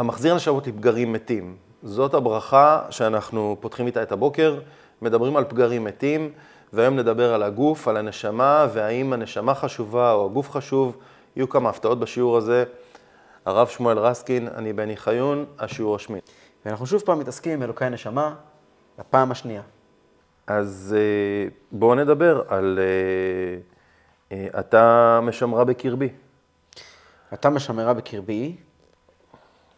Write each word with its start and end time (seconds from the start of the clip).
המחזיר 0.00 0.34
נשמות 0.34 0.66
לפגרים 0.66 1.12
מתים. 1.12 1.56
זאת 1.82 2.14
הברכה 2.14 2.82
שאנחנו 2.90 3.56
פותחים 3.60 3.86
איתה 3.86 4.02
את 4.02 4.12
הבוקר, 4.12 4.60
מדברים 5.02 5.36
על 5.36 5.44
פגרים 5.44 5.84
מתים, 5.84 6.32
והיום 6.72 6.96
נדבר 6.96 7.34
על 7.34 7.42
הגוף, 7.42 7.88
על 7.88 7.96
הנשמה, 7.96 8.66
והאם 8.72 9.12
הנשמה 9.12 9.54
חשובה 9.54 10.12
או 10.12 10.26
הגוף 10.26 10.50
חשוב. 10.50 10.96
יהיו 11.36 11.48
כמה 11.48 11.68
הפתעות 11.68 12.00
בשיעור 12.00 12.36
הזה. 12.36 12.64
הרב 13.44 13.68
שמואל 13.68 13.98
רסקין, 13.98 14.48
אני 14.48 14.72
בני 14.72 14.96
חיון, 14.96 15.44
השיעור 15.58 15.96
השמיני. 15.96 16.20
ואנחנו 16.64 16.86
שוב 16.86 17.02
פעם 17.02 17.18
מתעסקים 17.18 17.52
עם 17.52 17.62
אלוקי 17.62 17.84
הנשמה, 17.84 18.34
לפעם 18.98 19.30
השנייה. 19.30 19.62
אז 20.46 20.96
אה, 20.98 21.48
בואו 21.72 21.94
נדבר 21.94 22.42
על 22.48 22.78
אה, 22.78 24.36
אה, 24.36 24.60
אתה 24.60 25.20
משמרה 25.22 25.64
בקרבי. 25.64 26.08
אתה 27.34 27.50
משמרה 27.50 27.94
בקרבי, 27.94 28.56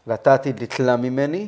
ואתה 0.07 0.33
עתיד 0.33 0.63
לתלה 0.63 0.95
ממני, 0.97 1.47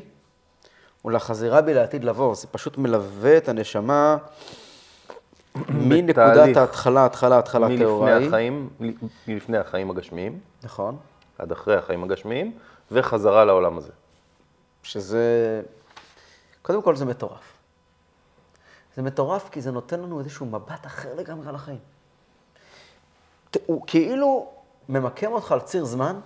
ולחזירה 1.06 1.62
בי 1.62 1.74
לעתיד 1.74 2.04
לבוא. 2.04 2.36
זה 2.36 2.48
פשוט 2.48 2.78
מלווה 2.78 3.38
את 3.38 3.50
הנשמה 3.50 4.18
מנקודת. 5.70 6.58
ההתחלה, 6.58 7.06
התחלה, 7.06 7.38
התחלה 7.38 7.68
טהורה 7.78 8.20
מלפני. 8.20 9.58
החיים, 9.58 9.90
הגשמיים, 9.92 10.40
נכון. 10.64 10.98
עד 11.38 11.52
אחרי 11.52 11.76
החיים 11.76 12.04
הגשמיים, 12.04 12.58
וחזרה 12.92 13.46
לעולם 13.46 13.78
הזה. 13.78 13.92
שזה, 14.84 15.62
קודם 16.62 16.82
כל 16.82 16.96
זה 16.96 17.06
מטורף. 17.06 17.54
זה 18.96 19.02
מטורף 19.02 19.50
כי 19.50 19.62
זה 19.62 19.72
נותן 19.72 20.00
לנו 20.00 20.20
איזשהו 20.20 20.46
מבט 20.46 20.86
אחר 20.86 21.16
לגמרי 21.16 21.50
על 21.50 21.56
החיים. 21.56 21.80
הוא 23.66 23.84
כאילו 23.88 24.50
ממקם 24.90 25.32
אותך 25.32 25.52
על 25.52 25.60
ציר 25.60 25.86
זמן, 25.86 26.20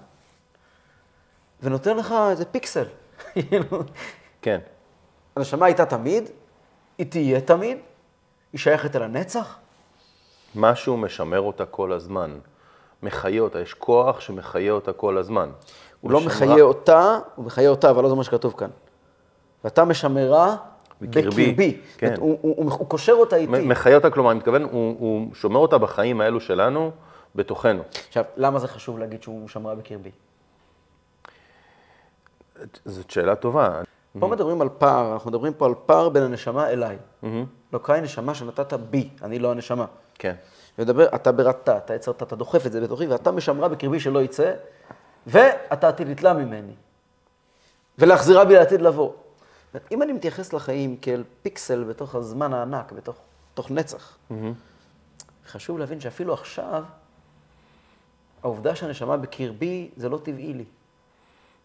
ונותן 1.64 1.98
לך 1.98 2.16
איזה 2.30 2.46
פיקסל. 2.46 2.86
כאילו, 3.34 3.84
כן. 4.42 4.60
הנשמה 5.36 5.66
הייתה 5.66 5.86
תמיד, 5.86 6.30
היא 6.98 7.06
תהיה 7.12 7.42
תמיד, 7.42 7.78
היא 8.54 8.60
שייכת 8.60 8.96
אל 8.96 9.04
הנצח. 9.04 9.58
משהו 10.56 10.98
משמר 10.98 11.42
אותה 11.42 11.66
כל 11.66 11.92
הזמן. 11.94 12.40
מחיה 13.04 13.42
אותה, 13.42 13.60
יש 13.60 13.74
כוח 13.74 14.20
שמחיה 14.20 14.72
אותה 14.72 14.94
כל 14.94 15.18
הזמן. 15.18 15.50
הוא 16.02 16.12
לא 16.12 16.20
משמרה- 16.20 16.36
מחיה 16.50 16.64
אותה, 16.64 17.20
הוא 17.36 17.46
מחיה 17.46 17.70
אותה, 17.70 17.90
אבל 17.90 18.04
לא 18.04 18.10
זה 18.10 18.16
מה 18.16 18.24
שכתוב 18.24 18.54
כאן. 18.58 18.70
ואתה 19.64 19.86
משמרה 19.86 20.56
בקרבי, 21.02 21.30
בקרבי. 21.46 21.82
כן. 21.98 22.14
הוא, 22.20 22.38
הוא, 22.42 22.56
הוא, 22.58 22.72
הוא 22.72 22.88
קושר 22.90 23.14
אותה 23.14 23.36
איתי. 23.36 23.52
מחיה 23.66 23.96
אותה, 23.96 24.10
כלומר, 24.10 24.32
אני 24.32 24.40
מתכוון, 24.40 24.64
הוא, 24.64 24.96
הוא 25.00 25.36
שומר 25.36 25.60
אותה 25.60 25.78
בחיים 25.78 26.22
האלו 26.22 26.40
שלנו, 26.40 26.92
בתוכנו. 27.36 27.82
עכשיו, 28.08 28.24
למה 28.38 28.60
זה 28.60 28.68
חשוב 28.68 29.00
להגיד 29.00 29.24
שהוא 29.24 29.48
שמרה 29.48 29.76
בקרבי? 29.76 30.12
זאת 32.86 33.12
שאלה 33.12 33.36
טובה. 33.36 33.82
פה 34.20 34.28
מדברים 34.28 34.62
על 34.62 34.70
פער, 34.78 35.14
אנחנו 35.14 35.30
מדברים 35.30 35.54
פה 35.54 35.66
על 35.66 35.74
פער 35.86 36.10
בין 36.10 36.24
הנשמה 36.24 36.70
אליי. 36.70 36.98
לא 37.74 37.80
קראי 37.84 38.02
נשמה 38.02 38.36
שנתת 38.36 38.74
בי, 38.74 39.10
אני 39.22 39.40
לא 39.40 39.52
הנשמה. 39.52 39.86
כן. 40.16 40.36
ומדבר, 40.80 41.08
אתה 41.16 41.32
בראת, 41.32 41.70
אתה 41.70 41.96
יצרת, 41.96 42.24
אתה 42.24 42.36
דוחף 42.36 42.66
את 42.66 42.72
זה 42.72 42.82
בתוכי, 42.82 43.08
ואתה 43.08 43.32
משמרה 43.32 43.68
בקרבי 43.68 44.00
שלא 44.00 44.22
יצא, 44.22 44.54
ואתה 45.28 45.88
עתיד 45.88 46.08
לתלה 46.08 46.34
ממני. 46.34 46.74
ולהחזירה 48.00 48.46
בי 48.46 48.54
לעתיד 48.54 48.82
לבוא. 48.82 49.12
אם 49.92 50.04
אני 50.04 50.14
מתייחס 50.14 50.54
לחיים 50.54 50.98
כאל 50.98 51.24
פיקסל 51.42 51.84
בתוך 51.84 52.16
הזמן 52.16 52.54
הענק, 52.54 52.92
בתוך, 52.92 53.16
בתוך 53.54 53.72
נצח, 53.72 54.18
חשוב 55.48 55.80
להבין 55.80 56.00
שאפילו 56.00 56.34
עכשיו, 56.34 56.84
העובדה 58.44 58.76
שהנשמה 58.76 59.18
בקרבי 59.18 59.90
זה 59.98 60.10
לא 60.10 60.18
טבעי 60.18 60.54
לי. 60.54 60.66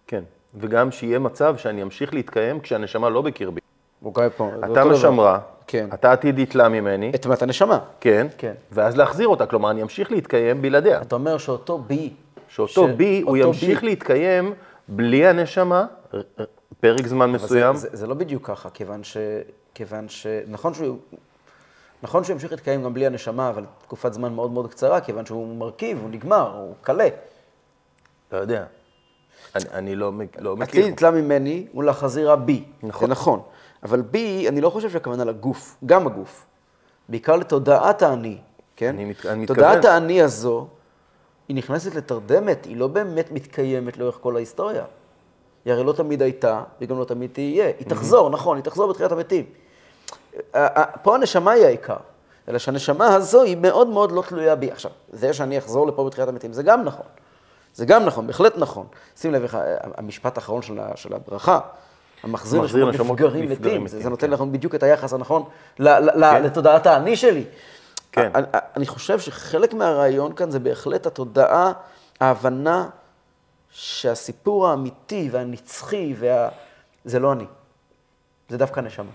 כן. 0.06 0.24
וגם 0.56 0.90
שיהיה 0.90 1.18
מצב 1.18 1.56
שאני 1.56 1.82
אמשיך 1.82 2.14
להתקיים 2.14 2.60
כשהנשמה 2.60 3.08
לא 3.08 3.22
בקרבי. 3.22 3.60
קורא 4.12 4.28
פה, 4.36 4.50
אתה. 4.72 4.84
משמרה, 4.84 5.38
כן. 5.66 5.88
אתה 5.94 6.12
עתיד 6.12 6.38
יתלה 6.38 6.68
ממני, 6.68 7.12
את 7.14 7.26
מת 7.26 7.42
הנשמה. 7.42 7.78
כן, 8.00 8.26
כן. 8.38 8.52
ואז 8.72 8.96
להחזיר 8.96 9.28
אותה, 9.28 9.46
כלומר, 9.46 9.70
אני 9.70 9.82
אמשיך 9.82 10.10
להתקיים 10.12 10.62
בלעדיה. 10.62 11.02
אתה 11.02 11.14
אומר 11.14 11.38
שאותו 11.38 11.78
בי, 11.78 12.12
שאותו 12.48 12.88
ש- 12.88 12.90
בי, 12.96 13.20
הוא 13.26 13.36
ימשיך 13.36 13.80
בי. 13.80 13.86
להתקיים 13.86 14.54
בלי 14.88 15.26
הנשמה, 15.26 15.86
פרק 16.80 17.06
זמן 17.06 17.28
אבל 17.28 17.38
זה- 17.38 17.44
מסוים. 17.44 17.76
זה, 17.76 17.88
זה 17.92 18.06
לא 18.06 18.14
בדיוק 18.14 18.46
ככה, 18.46 18.70
כיוון 18.70 19.04
ש... 19.04 19.16
כיוון 19.74 20.08
ש... 20.08 20.26
נכון 20.48 20.74
שהוא... 20.74 20.96
נכון 22.02 22.24
שהוא 22.24 22.34
ימשיך 22.34 22.50
להתקיים 22.52 22.82
גם 22.84 22.94
בלי 22.94 23.06
הנשמה, 23.06 23.48
אבל 23.48 23.64
תקופת 23.82 24.12
זמן 24.12 24.32
מאוד 24.32 24.50
מאוד 24.50 24.70
קצרה, 24.70 25.00
כיוון 25.00 25.26
שהוא 25.26 25.56
מרכיב, 25.56 25.98
הוא 26.02 26.10
נגמר, 26.10 26.52
הוא 26.56 26.74
קלה. 26.82 27.08
אתה 28.28 28.36
יודע. 28.36 28.64
אני, 29.54 29.64
אני 29.72 29.96
לא, 29.96 30.12
לא 30.38 30.56
מכיר. 30.56 30.80
עתיד 30.80 30.92
נתלה 30.92 31.10
ממני 31.10 31.66
ולחזירה 31.74 32.36
בי. 32.36 32.64
נכון. 32.82 33.06
זה 33.06 33.12
נכון. 33.12 33.40
אבל 33.82 34.00
בי, 34.00 34.48
אני 34.48 34.60
לא 34.60 34.70
חושב 34.70 34.90
שהכוונה 34.90 35.24
לגוף, 35.24 35.76
גם 35.86 36.06
הגוף. 36.06 36.46
בעיקר 37.08 37.36
לתודעת 37.36 38.02
האני, 38.02 38.38
כן? 38.76 38.88
אני 38.94 39.04
מת- 39.04 39.26
אני 39.26 39.46
תודעת 39.46 39.76
מתכוון. 39.76 39.92
האני 39.94 40.22
הזו, 40.22 40.66
היא 41.48 41.56
נכנסת 41.56 41.94
לתרדמת, 41.94 42.64
היא 42.64 42.76
לא 42.76 42.86
באמת 42.86 43.32
מתקיימת 43.32 43.96
לאורך 43.98 44.18
כל 44.20 44.36
ההיסטוריה. 44.36 44.84
היא 45.64 45.72
הרי 45.72 45.84
לא 45.84 45.92
תמיד 45.92 46.22
הייתה, 46.22 46.62
והיא 46.78 46.88
גם 46.88 46.98
לא 46.98 47.04
תמיד 47.04 47.30
תהיה. 47.32 47.66
היא 47.66 47.86
תחזור, 47.88 48.30
נכון, 48.30 48.56
היא 48.56 48.64
תחזור 48.64 48.90
בתחילת 48.90 49.12
המתים. 49.12 49.44
פה 51.02 51.14
הנשמה 51.14 51.50
היא 51.50 51.64
העיקר, 51.64 51.96
אלא 52.48 52.58
שהנשמה 52.58 53.14
הזו 53.14 53.42
היא 53.42 53.56
מאוד 53.56 53.88
מאוד 53.88 54.12
לא 54.12 54.22
תלויה 54.28 54.54
בי. 54.54 54.70
עכשיו, 54.70 54.90
זה 55.12 55.32
שאני 55.32 55.58
אחזור 55.58 55.86
לפה 55.86 56.04
בתחילת 56.04 56.28
המתים, 56.28 56.52
זה 56.52 56.62
גם 56.62 56.82
נכון. 56.84 57.06
זה 57.74 57.86
גם 57.86 58.04
נכון, 58.04 58.26
בהחלט 58.26 58.52
נכון. 58.56 58.86
שים 59.16 59.32
לב 59.32 59.42
איך 59.42 59.58
המשפט 59.96 60.36
האחרון 60.36 60.62
של 60.62 60.78
ה- 60.78 60.96
של 60.96 61.14
הברכה, 61.14 61.60
המחזיר 62.22 62.62
נשמות 62.90 62.94
נפגרים 63.20 63.50
מתים, 63.50 63.86
זה 63.86 64.00
זה 64.02 64.08
נותן 64.10 64.26
כן. 64.26 64.32
לכם 64.32 64.52
בדיוק 64.52 64.74
את 64.74 64.82
היחס 64.82 65.12
הנכון 65.12 65.42
ל- 65.78 65.88
ל- 65.88 66.24
ל- 66.24 66.38
לתודעת 66.46 66.86
האני 66.86 67.16
שלי. 67.16 67.44
כן. 68.12 68.30
אני- 68.34 68.46
אני 68.76 68.86
חושב 68.86 69.20
שחלק 69.20 69.74
מהרעיון 69.74 70.34
כאן 70.34 70.50
זה 70.50 70.58
בהחלט 70.58 71.06
התודעה, 71.06 71.72
ההבנה 72.20 72.88
שהסיפור 73.70 74.68
האמיתי 74.68 75.28
והנצחי, 75.32 76.14
וה... 76.18 76.48
זה 77.04 77.18
לא 77.18 77.32
אני, 77.32 77.44
זה 78.48 78.58
דווקא 78.58 78.80
הנשמה. 78.80 79.10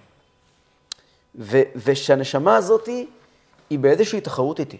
ו- 1.40 1.62
ושהנשמה 1.76 2.56
הזאת 2.56 2.90
היא 3.70 3.80
באיזושהי 3.80 4.22
תחרות 4.22 4.60
איתי. 4.60 4.78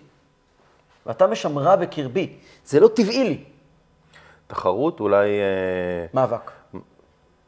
ואתה 1.06 1.28
משמרה 1.28 1.76
בקרבי, 1.76 2.34
זה 2.66 2.80
לא 2.80 2.88
טבעי 2.88 3.24
לי, 3.24 3.44
תחרות, 4.50 5.00
אולי... 5.00 5.28
אה, 5.30 6.06
מאבק. 6.14 6.52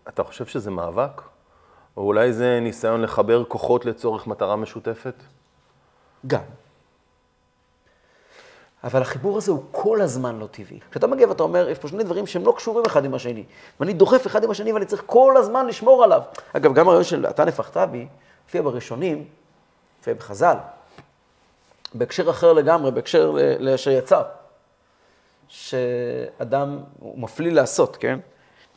אתה 0.08 0.24
חושב 0.24 0.46
שזה 0.46 0.72
מאבק? 0.72 1.22
או 1.98 2.02
אולי 2.04 2.34
זה 2.34 2.60
ניסיון 2.62 3.02
לחבר 3.02 3.44
כוחות 3.44 3.86
לצורך 3.86 4.28
מטרה 4.28 4.56
משותפת? 4.56 5.14
גם. 6.28 6.42
אבל 8.84 9.02
החיבור 9.02 9.38
הזה 9.38 9.52
הוא 9.52 9.64
כל 9.72 10.02
הזמן 10.02 10.40
לא 10.40 10.48
טבעי. 10.52 10.80
כשאתה 10.92 11.08
מגיע 11.08 11.30
ואתה 11.30 11.44
אומר, 11.44 11.70
יש 11.70 11.80
פה 11.80 11.88
שני 11.88 12.04
דברים 12.04 12.28
שהם 12.28 12.46
לא 12.46 12.54
קשורים 12.58 12.86
אחד 12.86 13.06
עם 13.06 13.14
השני, 13.14 13.44
ואני 13.80 13.94
דוחף 13.94 14.28
אחד 14.28 14.44
עם 14.44 14.52
השני 14.52 14.74
ואני 14.74 14.86
צריך 14.86 15.04
כל 15.06 15.38
הזמן 15.38 15.68
לשמור 15.68 16.04
עליו. 16.04 16.22
אגב, 16.54 16.74
גם 16.74 16.88
הרעיון 16.88 17.04
של 17.04 17.26
אתה 17.26 17.46
נפחת 17.46 17.78
בי, 17.78 18.08
הופיע 18.46 18.62
בראשונים, 18.62 19.26
הופיע 19.98 20.14
בחז"ל, 20.14 20.58
בהקשר 21.94 22.30
אחר 22.30 22.54
לגמרי, 22.54 22.92
בהקשר 22.92 23.38
לאשר 23.60 23.92
יצר, 23.92 24.24
שאדם, 25.52 26.80
הוא 27.00 27.20
מפליא 27.20 27.52
לעשות, 27.52 27.98
כן? 27.98 28.20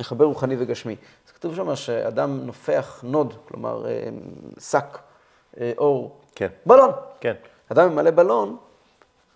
מחבר 0.01 0.25
רוחני 0.25 0.57
וגשמי. 0.59 0.97
אז 1.27 1.33
כתוב 1.33 1.57
שם 1.57 1.77
שאדם 1.77 2.47
נופח 2.47 3.01
נוד, 3.03 3.35
כלומר, 3.49 3.87
אה, 3.87 4.09
שק, 4.59 4.99
אה, 5.61 5.73
אור, 5.79 6.17
כן. 6.35 6.49
בלון. 6.67 6.91
כן. 7.21 7.35
אדם 7.73 7.93
ממלא 7.93 8.11
בלון, 8.11 8.57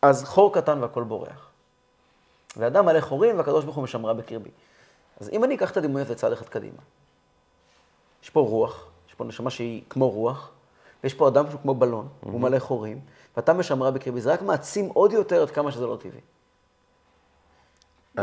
אז 0.03 0.25
חור 0.25 0.54
קטן 0.54 0.82
והכל 0.82 1.03
בורח. 1.03 1.49
ואדם 2.56 2.87
מלא 2.87 3.00
חורים 3.00 3.38
והקדוש 3.38 3.65
ברוך 3.65 3.76
הוא 3.76 3.84
משמרה 3.84 4.15
בקרבי. 4.15 4.50
אז 5.20 5.28
אם 5.28 5.44
אני 5.44 5.55
אקח 5.55 5.70
את 5.70 5.76
הדמויות 5.76 6.09
לצד 6.09 6.32
אחד 6.32 6.49
קדימה, 6.49 6.82
יש 8.23 8.31
פה 8.31 8.40
רוח, 8.40 8.87
יש 9.08 9.14
פה 9.14 9.25
נשמה 9.25 9.50
שהיא 9.50 9.82
כמו 9.90 10.11
רוח, 10.11 10.50
ויש 11.05 11.14
פה 11.14 11.29
אדם 11.29 11.50
שהוא 11.50 11.61
כמו 11.61 11.75
בלון, 11.75 12.08
הוא 12.20 12.40
מלא 12.40 12.58
חורים, 12.58 13.00
ואתה 13.37 13.52
משמרה 13.52 13.90
בקרבי, 13.90 14.20
זה 14.20 14.32
רק 14.32 14.43
מעצים 14.43 14.88
עוד 14.88 15.12
יותר 15.12 15.43
עד 15.43 15.50
כמה 15.50 15.73
שזה 15.73 15.87
לא 15.87 15.96
טבעי. 15.96 16.20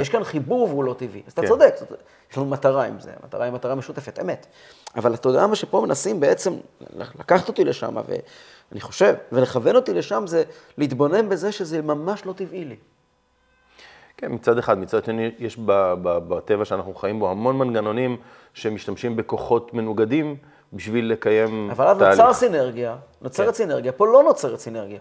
יש 0.02 0.10
כאן 0.10 0.24
חיבור 0.24 0.64
והוא 0.70 0.84
לא 0.84 0.94
טבעי. 0.94 1.22
אז 1.28 1.34
אתה 1.34 1.42
כן. 1.42 1.48
צודק, 1.48 1.76
יש 2.32 2.38
לנו 2.38 2.46
מטרה 2.46 2.86
עם 2.86 3.00
זה, 3.00 3.12
המטרה 3.24 3.44
היא 3.46 3.54
מטרה 3.54 3.76
משותפת, 3.76 4.20
אמת. 4.22 4.48
אבל 4.96 5.14
אתה 5.14 5.30
יודע 5.30 5.48
מה 5.48 5.56
שפה 5.56 5.82
מנסים 5.82 6.20
בעצם 6.20 6.54
לקחת 6.96 7.48
אותי 7.48 7.64
לשם, 7.64 7.96
ואני 8.08 8.82
חושב, 8.82 9.16
ולכוון 9.32 9.76
אותי 9.76 9.94
לשם 9.94 10.28
זה 10.28 10.44
להתבונן 10.78 11.30
בזה 11.30 11.52
שזה 11.52 11.82
ממש 11.82 12.26
לא 12.26 12.34
טבעי 12.34 12.66
לי. 12.66 12.76
כן, 14.18 14.32
מצד 14.32 14.58
אחד. 14.58 14.78
מצד 14.78 15.06
שני, 15.06 15.32
יש 15.40 15.58
בטבע 16.04 16.66
שאנחנו 16.66 16.96
חיים 16.96 17.20
בו 17.20 17.32
המון 17.32 17.58
מנגנונים 17.58 18.18
שמשתמשים 18.54 19.16
בכוחות 19.16 19.74
מנוגדים 19.74 20.36
בשביל 20.74 21.12
לקיים 21.12 21.70
אבל 21.72 21.88
אז 21.88 21.98
תהליך. 21.98 22.20
נוצר 22.20 22.34
סינרגיה, 22.34 22.96
נוצרת 23.22 23.48
כן. 23.48 23.54
סינרגיה, 23.54 23.92
פה 23.92 24.08
לא 24.08 24.24
נוצרת 24.24 24.60
סינרגיה. 24.60 25.00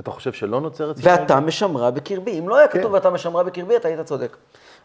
אתה 0.00 0.10
חושב 0.10 0.32
שלא 0.32 0.60
נוצרת 0.60 0.96
סינרגיה? 0.96 1.22
ואתה 1.22 1.40
משמרה 1.40 1.90
בקרבי. 1.90 2.38
אם 2.38 2.48
לא 2.48 2.56
היה 2.56 2.68
כן. 2.68 2.78
כתוב 2.78 2.92
ואתה 2.92 3.10
משמרה 3.10 3.42
בקרבי, 3.42 3.76
אתה 3.76 3.88
היית 3.88 4.00
צודק. 4.00 4.36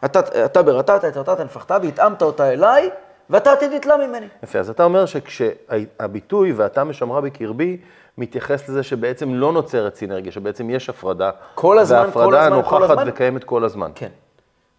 אתה, 0.04 0.20
אתה 0.44 0.62
ברטעת, 0.62 1.04
את 1.04 1.16
רטעת 1.16 1.40
נפחתה, 1.40 1.78
והתאמת 1.82 2.22
אותה 2.22 2.52
אליי, 2.52 2.90
ואתה 3.30 3.52
עתיד 3.52 3.72
לתלה 3.72 3.96
ממני. 3.96 4.26
יפה, 4.42 4.58
אז 4.58 4.70
אתה 4.70 4.84
אומר 4.84 5.06
שכשהביטוי 5.06 6.52
ואתה 6.52 6.84
משמרה 6.84 7.20
בקרבי, 7.20 7.78
מתייחס 8.18 8.68
לזה 8.68 8.82
שבעצם 8.82 9.34
לא 9.34 9.52
נוצרת 9.52 9.94
סינרגיה, 9.94 10.32
שבעצם 10.32 10.70
יש 10.70 10.88
הפרדה. 10.88 11.30
כל 11.54 11.78
הזמן, 11.78 11.98
כל 11.98 12.04
הזמן, 12.04 12.12
כל 12.12 12.20
וההפרדה 12.20 12.44
הזמן. 12.44 12.56
נוכחת 12.56 13.04
וקיימת 13.06 13.44
כל 13.44 13.64
הזמן. 13.64 13.90
כן. 13.94 14.10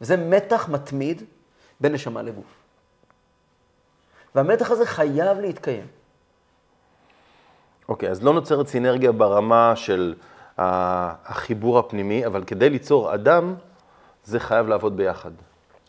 וזה 0.02 0.18
מתח 0.18 0.70
מתמיד 0.70 1.24
בין 1.82 1.94
נשמה 1.94 2.22
לגוף. 2.22 2.46
והמתח 4.36 4.72
הזה 4.72 4.86
חייב 4.86 5.40
להתקיים. 5.40 5.88
אוקיי, 7.92 8.10
אז 8.10 8.24
לא 8.24 8.34
נוצרת 8.34 8.68
סינרגיה 8.68 9.12
ברמה 9.12 9.74
של 9.76 10.14
החיבור 10.58 11.80
הפנימי, 11.80 12.26
אבל 12.26 12.44
כדי 12.44 12.70
ליצור 12.70 13.14
אדם, 13.14 13.56
זה 14.24 14.40
חייב 14.40 14.68
לעבוד 14.68 14.98
ביחד. 14.98 15.32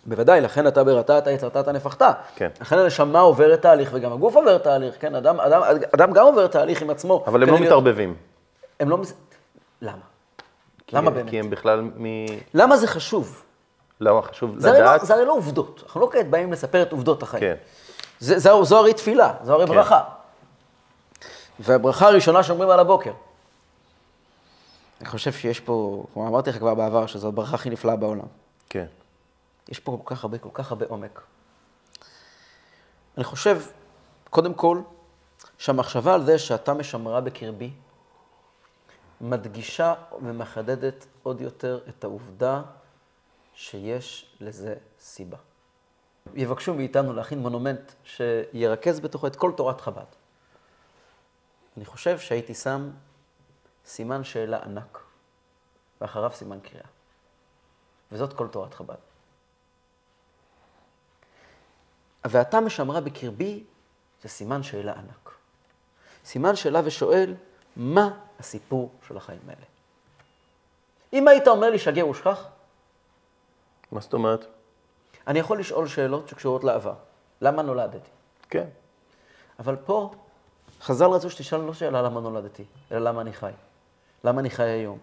בוודאי, 0.06 0.40
לכן 0.40 0.66
אתה 0.66 0.84
ברטעת, 0.84 1.26
יצרתת 1.26 1.68
נפחתה. 1.68 2.10
כן. 2.36 2.48
לכן 2.60 2.78
הנשמה 2.78 3.20
עוברת 3.20 3.62
תהליך, 3.62 3.90
וגם 3.92 4.12
הגוף 4.12 4.36
עובר 4.36 4.58
תהליך, 4.58 4.94
כן? 5.00 5.14
אדם, 5.14 5.40
אדם, 5.40 5.62
אדם 5.94 6.12
גם 6.12 6.26
עובר 6.26 6.46
תהליך 6.46 6.82
עם 6.82 6.90
עצמו. 6.90 7.24
אבל 7.26 7.42
הם 7.42 7.48
לא 7.48 7.54
להיות- 7.54 7.66
מתערבבים. 7.66 8.14
הם 8.80 8.88
לא... 8.88 8.98
למה? 9.82 9.92
כי- 10.86 10.96
למה 10.96 11.10
באמת? 11.10 11.30
כי 11.30 11.38
הם 11.40 11.50
בכלל 11.50 11.80
מ... 11.80 12.04
למה 12.54 12.76
זה 12.76 12.86
חשוב? 12.86 13.42
למה 14.00 14.22
חשוב 14.22 14.58
זה 14.58 14.72
לא, 14.72 14.78
לדעת? 14.78 15.06
זה 15.06 15.14
הרי 15.14 15.24
לא 15.24 15.32
עובדות. 15.32 15.82
אנחנו 15.84 16.00
לא 16.00 16.08
כעת 16.12 16.30
באים 16.30 16.52
לספר 16.52 16.82
את 16.82 16.92
עובדות 16.92 17.22
החיים. 17.22 17.40
כן. 17.40 17.54
זה, 18.20 18.38
זה, 18.38 18.50
זו 18.62 18.78
הרי 18.78 18.92
תפילה, 18.94 19.32
זו 19.42 19.52
הרי 19.54 19.66
כן. 19.66 19.74
ברכה. 19.74 20.00
והברכה 21.62 22.06
הראשונה 22.08 22.42
שאומרים 22.42 22.70
על 22.70 22.80
הבוקר. 22.80 23.12
אני 25.00 25.08
חושב 25.08 25.32
שיש 25.32 25.60
פה, 25.60 26.04
כמו 26.12 26.28
אמרתי 26.28 26.50
לך 26.50 26.58
כבר 26.58 26.74
בעבר, 26.74 27.06
שזו 27.06 27.28
הברכה 27.28 27.54
הכי 27.54 27.70
נפלאה 27.70 27.96
בעולם. 27.96 28.26
כן. 28.68 28.86
יש 29.68 29.78
פה 29.80 29.98
כל 30.04 30.14
כך 30.14 30.24
הרבה, 30.24 30.38
כל 30.38 30.48
כך 30.52 30.70
הרבה 30.70 30.86
עומק. 30.88 31.20
אני 33.16 33.24
חושב, 33.24 33.62
קודם 34.30 34.54
כל, 34.54 34.80
שהמחשבה 35.58 36.14
על 36.14 36.24
זה 36.24 36.38
שאתה 36.38 36.74
משמרה 36.74 37.20
בקרבי, 37.20 37.70
מדגישה 39.20 39.94
ומחדדת 40.22 41.06
עוד 41.22 41.40
יותר 41.40 41.80
את 41.88 42.04
העובדה 42.04 42.62
שיש 43.54 44.36
לזה 44.40 44.74
סיבה. 45.00 45.36
יבקשו 46.34 46.74
מאיתנו 46.74 47.12
להכין 47.12 47.38
מונומנט 47.38 47.92
שירכז 48.04 49.00
בתוכו 49.00 49.26
את 49.26 49.36
כל 49.36 49.52
תורת 49.56 49.80
חב"ד. 49.80 50.21
אני 51.76 51.84
חושב 51.84 52.18
שהייתי 52.18 52.54
שם 52.54 52.90
סימן 53.86 54.24
שאלה 54.24 54.58
ענק, 54.62 54.98
ואחריו 56.00 56.30
סימן 56.34 56.60
קריאה. 56.60 56.86
וזאת 58.12 58.32
כל 58.32 58.48
תורת 58.48 58.74
חב"ד. 58.74 58.96
ואתה 62.24 62.60
משמרה 62.60 63.00
בקרבי 63.00 63.64
זה 64.22 64.28
סימן 64.28 64.62
שאלה 64.62 64.92
ענק. 64.92 65.30
סימן 66.24 66.56
שאלה 66.56 66.80
ושואל, 66.84 67.34
מה 67.76 68.20
הסיפור 68.40 68.92
של 69.08 69.16
החיים 69.16 69.42
האלה? 69.48 69.64
אם 71.12 71.28
היית 71.28 71.48
אומר 71.48 71.70
לי 71.70 71.78
שגר 71.78 72.08
ושכח, 72.08 72.48
מה 73.92 74.00
זאת 74.00 74.12
אומרת? 74.12 74.46
אני 75.26 75.38
יכול 75.38 75.60
לשאול 75.60 75.88
שאלות 75.88 76.28
שקשורות 76.28 76.64
לעבר. 76.64 76.94
למה 77.40 77.62
נולדתי? 77.62 78.10
כן. 78.50 78.66
אבל 79.58 79.76
פה, 79.76 80.10
חז"ל 80.82 81.06
רצו 81.06 81.30
שתשאל 81.30 81.60
לא 81.60 81.74
שאלה 81.74 82.02
למה 82.02 82.20
נולדתי, 82.20 82.64
אלא 82.92 83.00
למה 83.00 83.20
אני 83.20 83.32
חי. 83.32 83.50
למה 84.24 84.40
אני 84.40 84.50
חי 84.50 84.62
היום? 84.62 84.98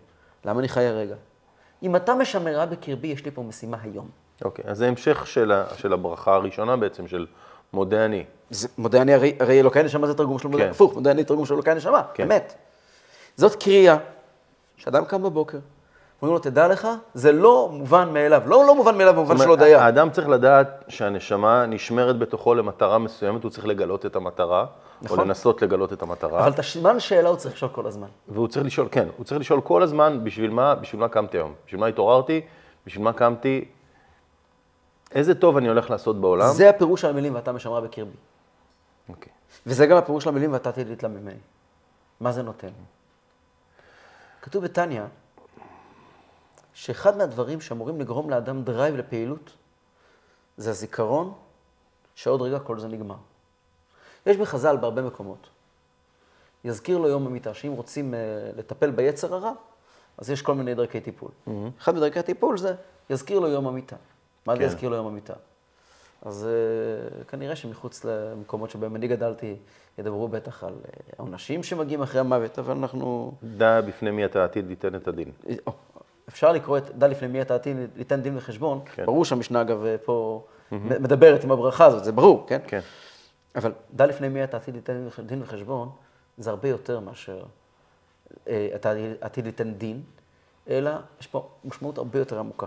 למה 0.46 0.60
אני 0.60 0.68
חי 0.68 0.86
הרגע? 0.86 1.16
אם 1.84 1.96
אתה 1.96 2.16
משמרה 2.16 2.66
בקרבי, 2.66 3.08
יש 3.08 3.26
לי 3.26 3.32
פה 3.32 3.42
משימה 3.44 3.78
היום. 3.84 4.10
אוקיי, 4.46 4.66
אז 4.68 4.78
זה 4.78 4.88
המשך 4.88 5.28
של, 5.28 5.52
ה, 5.52 5.66
של 5.78 5.94
הברכה 5.94 6.36
הראשונה 6.36 6.78
בעצם, 6.78 7.08
של 7.08 7.26
מודה 7.74 8.06
אני. 8.06 8.26
זה, 8.50 8.68
מודה 8.78 9.02
אני, 9.02 9.14
הרי, 9.14 9.36
הרי 9.40 9.60
אלוקי 9.60 9.84
נשמה 9.84 10.08
זה 10.08 10.14
תרגום 10.14 10.40
של 10.40 10.48
מודה, 10.48 10.64
כן. 10.64 10.70
הפוך, 10.70 10.94
מודה 10.94 11.12
אני 11.12 11.24
תרגום 11.24 11.46
של 11.46 11.54
אלוקי 11.54 11.74
נשמה, 11.74 12.02
כן. 12.14 12.24
אמת. 12.24 12.54
זאת 13.36 13.56
קריאה, 13.64 13.98
שאדם 14.78 15.06
קם 15.06 15.24
בבוקר, 15.24 15.58
אומרים 16.22 16.34
לו, 16.34 16.40
תדע 16.40 16.68
לך, 16.68 16.88
זה 17.14 17.32
לא 17.32 17.70
מובן 17.72 18.14
מאליו. 18.14 18.42
לא 18.46 18.66
לא 18.68 18.76
מובן 18.76 18.98
מאליו 18.98 19.14
במובן 19.14 19.36
אומרת, 19.36 19.60
דיין. 19.60 19.80
האדם 19.80 20.10
צריך 20.10 20.28
לדעת 20.28 20.84
שהנשמה 20.88 21.66
נשמרת 21.66 22.20
בתוכו 22.20 22.56
למטרה 22.56 22.98
מסוימת, 22.98 23.44
הוא 23.44 23.52
צריך 23.52 23.68
לגלות 23.68 24.06
את 24.06 24.16
המטרה, 24.16 24.66
נכון. 25.02 25.20
או 25.20 25.26
לנסות 25.26 25.62
לגלות 25.62 25.94
את 25.94 26.02
המטרה. 26.02 26.40
אבל 26.40 26.52
את 26.52 26.60
הסימן 26.60 27.00
שאלה 27.00 27.30
הוא 27.30 27.38
צריך 27.38 27.56
לשאול 27.56 27.72
כל 27.72 27.88
הזמן. 27.88 28.08
והוא 28.28 28.48
צריך 28.48 28.66
לשאול, 28.66 28.88
כן, 28.92 29.08
הוא 29.18 29.26
צריך 29.26 29.40
לשאול 29.40 29.62
כל 29.62 29.84
הזמן, 29.84 30.24
בשביל 30.24 30.50
מה, 30.50 30.76
בשביל 30.76 31.02
מה 31.02 31.10
קמתי 31.10 31.38
היום? 31.38 31.54
בשביל 31.66 31.82
מה 31.82 31.88
התעוררתי? 31.88 32.42
בשביל 32.86 33.04
מה 33.04 33.14
קמתי? 33.14 33.66
איזה 35.12 35.36
טוב 35.36 35.58
אני 35.58 35.68
הולך 35.68 35.90
לעשות 35.90 36.22
בעולם? 36.22 36.54
זה 36.54 36.70
הפירוש 36.70 37.02
של 37.02 37.10
המילים 37.10 37.36
ואתה 37.36 37.52
משמרה 37.52 37.82
בקרבי. 37.82 38.12
אוקיי. 39.10 39.34
וזה 39.66 39.86
גם 39.86 39.98
הפירוש 39.98 40.24
של 40.24 40.30
המילים 40.30 40.54
ואתה 40.54 40.72
עתיד 40.72 41.04
ליטלה 41.04 41.10
ממני. 41.10 41.40
מה 42.20 42.32
זה 42.32 42.44
נותן? 42.44 42.68
כתוב 44.42 44.64
בתניא, 44.64 45.02
שאחד 46.74 47.18
מהדברים 47.18 47.62
שאמורים 47.62 48.00
לגרום 48.02 48.30
לאדם 48.30 48.64
drive 48.64 48.96
לפעילות, 48.96 49.52
זה 50.58 50.70
הזיכרון 50.70 51.34
שעוד 52.16 52.42
רגע 52.42 52.60
כל 52.60 52.80
זה 52.80 52.88
נגמר. 52.88 53.16
יש 54.30 54.38
בחז"ל 54.38 54.78
בהרבה 54.78 55.02
מקומות. 55.02 55.50
יזכיר 56.64 56.98
לו 56.98 57.08
יום 57.08 57.28
המיתה, 57.28 57.54
שאם 57.54 57.72
רוצים 57.72 58.14
uh, 58.14 58.58
לטפל 58.58 58.92
ביצר 58.92 59.36
הרע, 59.36 59.52
אז 60.18 60.30
יש 60.30 60.42
כל 60.42 60.56
מיני 60.56 60.76
דרכי 60.76 61.02
טיפול. 61.02 61.30
Mm-hmm. 61.30 61.52
אחד 61.80 61.96
מדרכי 61.96 62.20
הטיפול 62.20 62.58
זה 62.58 62.76
יזכיר 63.10 63.40
לו 63.40 63.48
יום 63.48 63.68
המיתה. 63.68 63.96
מה 64.46 64.54
זה 64.54 64.60
כן. 64.60 64.66
יזכיר 64.66 64.90
לו 64.90 64.96
יום 64.96 65.08
המיטה? 65.08 65.34
אז 66.22 66.48
uh, 66.48 67.26
כנראה 67.26 67.56
שמחוץ 67.56 68.06
למקומות 68.06 68.70
שבהם 68.70 68.96
אני 68.96 69.08
גדלתי, 69.08 69.56
ידברו 69.98 70.28
בטח 70.28 70.64
על 70.64 70.74
uh, 70.74 71.14
עונשים 71.18 71.64
שמגיעים 71.64 72.02
אחרי 72.02 72.20
המוות, 72.20 72.60
אבל 72.60 72.78
אנחנו... 72.78 73.34
דע 73.44 73.82
בפני 73.82 74.12
מי 74.12 74.26
אתה 74.26 74.44
עתיד 74.44 74.68
ליתן 74.68 74.96
את 74.96 75.08
הדין. 75.08 75.32
או, 75.68 75.72
אפשר 76.30 76.52
לקרוא 76.52 76.78
את 76.78 76.90
דע 76.98 77.08
לפני 77.08 77.28
מי 77.28 77.42
אתה 77.42 77.56
עתיד 77.56 77.78
ליתן 77.96 78.22
דין 78.22 78.38
וחשבון. 78.38 78.80
כן. 78.86 79.06
ברור 79.06 79.26
שהמשנה, 79.26 79.62
אגב, 79.62 79.86
פה 80.04 80.44
מדברת 80.72 81.44
עם 81.44 81.52
הברכה 81.52 81.86
הזאת, 81.86 82.04
זה 82.04 82.12
ברור, 82.12 82.46
כן? 82.48 82.60
כן. 82.68 82.80
אבל 83.56 83.74
דע 83.94 84.06
לפני 84.06 84.30
מי 84.30 84.44
אתה 84.44 84.58
עתיד 84.58 84.76
ליתן 84.76 85.08
דין 85.26 85.44
וחשבון, 85.44 85.92
זה 86.38 86.50
הרבה 86.50 86.70
יותר 86.70 87.00
מאשר 87.00 87.46
אה, 88.48 88.70
אתה 88.76 88.94
עתיד 89.22 89.46
ליתן 89.46 89.74
דין, 89.74 90.04
אלא 90.68 90.92
יש 91.20 91.28
פה 91.28 91.50
משמעות 91.66 91.98
הרבה 91.98 92.20
יותר 92.20 92.40
עמוקה. 92.40 92.66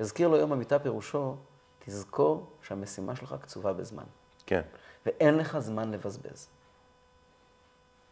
יזכיר 0.00 0.28
לו 0.28 0.36
יום 0.36 0.52
המיטה 0.52 0.78
פירושו, 0.78 1.36
תזכור 1.78 2.46
שהמשימה 2.62 3.16
שלך 3.16 3.34
קצובה 3.42 3.72
בזמן, 3.72 4.04
כן. 4.46 4.60
ואין 5.06 5.36
לך 5.36 5.58
זמן 5.58 5.90
לבזבז. 5.90 6.48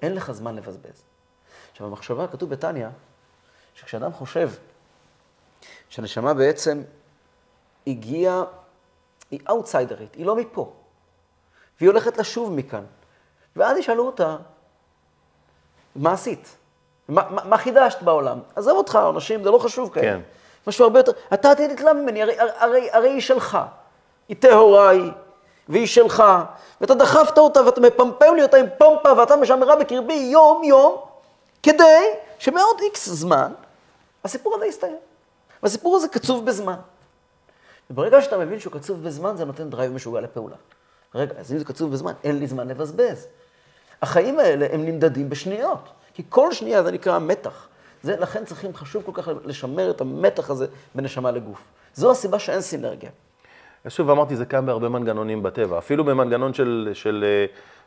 אין 0.02 0.14
לך 0.14 0.32
זמן 0.32 0.56
לבזבז. 0.56 1.02
עכשיו, 1.70 1.86
המחשבה, 1.86 2.28
כתוב 2.28 2.50
בתניא, 2.50 2.88
שכשאדם 3.74 4.12
חושב 4.12 4.50
שהנשמה 5.88 6.34
בעצם 6.34 6.82
הגיעה, 7.86 8.44
היא 9.30 9.40
אאוטסיידרית, 9.48 10.14
היא 10.14 10.26
לא 10.26 10.36
מפה, 10.36 10.72
והיא 11.82 11.90
הולכת 11.90 12.18
לשוב 12.18 12.52
מכאן, 12.52 12.84
ואז 13.56 13.78
ישאלו 13.78 14.06
אותה, 14.06 14.36
מה 15.96 16.12
עשית? 16.12 16.56
מה, 17.08 17.22
מה, 17.30 17.44
מה 17.44 17.58
חידשת 17.58 18.02
בעולם? 18.02 18.38
עזוב 18.56 18.76
אותך, 18.76 18.98
אנשים, 19.14 19.44
זה 19.44 19.50
לא 19.50 19.58
חשוב 19.58 19.90
כעת. 19.92 20.04
כן. 20.04 20.20
משהו 20.66 20.84
הרבה 20.84 20.98
יותר, 20.98 21.12
אתה 21.34 21.50
עתיד 21.50 21.70
ליטלה 21.70 21.92
ממני, 21.92 22.22
הרי, 22.22 22.34
הרי, 22.38 22.88
הרי 22.92 23.08
היא 23.08 23.20
שלך. 23.20 23.58
היא 24.28 24.36
טהורה 24.36 24.88
היא, 24.88 25.10
והיא 25.68 25.86
שלך, 25.86 26.22
ואתה 26.80 26.94
נפחת 26.94 27.38
אותה 27.38 27.64
ואתה 27.64 27.80
מפמפם 27.80 28.34
לי 28.36 28.42
אותה 28.42 28.56
עם 28.56 28.66
פומפה 28.78 29.12
ואתה 29.18 29.36
משמרה 29.36 29.76
בקרבי 29.76 30.14
יום-יום, 30.14 30.96
כדי 31.62 32.04
שבעוד 32.38 32.80
X 32.80 33.08
זמן, 33.08 33.52
הסיפור 34.24 34.54
הזה 34.54 34.66
יסתיים. 34.66 34.96
והסיפור 35.62 35.96
הזה 35.96 36.08
קצוב 36.08 36.46
בזמן. 36.46 36.76
וברגע 37.90 38.22
שאתה 38.22 38.38
מבין 38.38 38.60
שהוא 38.60 38.72
קצוב 38.72 39.04
בזמן, 39.04 39.36
זה 39.36 39.44
נותן 39.44 39.70
drive 39.70 39.92
משוגע 39.92 40.20
לפעולה. 40.20 40.56
רגע, 41.14 41.34
אז 41.38 41.52
אם 41.52 41.58
זה 41.58 41.64
קצוב 41.64 41.92
בזמן, 41.92 42.12
אין 42.24 42.38
לי 42.38 42.46
זמן 42.46 42.68
לבזבז. 42.68 43.26
החיים 44.02 44.38
האלה 44.38 44.66
הם 44.72 44.86
נמדדים 44.86 45.30
בשניות, 45.30 45.88
כי 46.14 46.22
כל 46.28 46.52
שנייה 46.52 46.82
זה 46.82 46.92
נקרא 46.92 47.18
מתח. 47.18 47.68
זה, 48.02 48.16
לכן 48.16 48.44
צריכים, 48.44 48.74
חשוב 48.74 49.02
כל 49.06 49.12
כך 49.14 49.28
לשמר 49.44 49.90
את 49.90 50.00
המתח 50.00 50.50
הזה 50.50 50.66
בין 50.94 51.04
נשמה 51.04 51.30
לגוף. 51.30 51.62
זו 51.94 52.10
הסיבה 52.10 52.38
שאין 52.38 52.60
סינרגיה. 52.60 53.10
שוב 53.88 54.10
אמרתי, 54.10 54.36
זה 54.36 54.44
קיים 54.44 54.66
בהרבה 54.66 54.88
מנגנונים 54.88 55.42
בטבע. 55.42 55.78
אפילו 55.78 56.04
במנגנון 56.04 56.54
של, 56.54 56.90
של, 56.94 57.24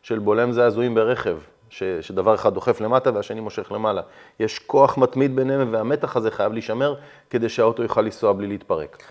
של 0.01 0.19
בולם 0.19 0.51
זעזועים 0.51 0.95
ברכב, 0.95 1.37
ש, 1.69 1.83
שדבר 1.83 2.35
אחד 2.35 2.53
דוחף 2.53 2.81
למטה 2.81 3.11
והשני 3.13 3.39
מושך 3.39 3.71
למעלה. 3.71 4.01
יש 4.39 4.59
כוח 4.59 4.97
מתמיד 4.97 5.35
ביניהם, 5.35 5.73
והמתח 5.73 6.15
הזה 6.15 6.31
חייב 6.31 6.53
להישמר 6.53 6.95
כדי 7.29 7.49
שהאוטו 7.49 7.83
יוכל 7.83 8.01
לנסוע 8.01 8.33
בלי 8.33 8.47
להתפרק. 8.47 9.03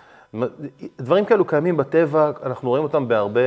דברים 0.99 1.25
כאלו 1.25 1.45
קיימים 1.45 1.76
בטבע, 1.76 2.31
אנחנו 2.43 2.69
רואים 2.69 2.85
אותם 2.85 3.09
בהרבה, 3.09 3.41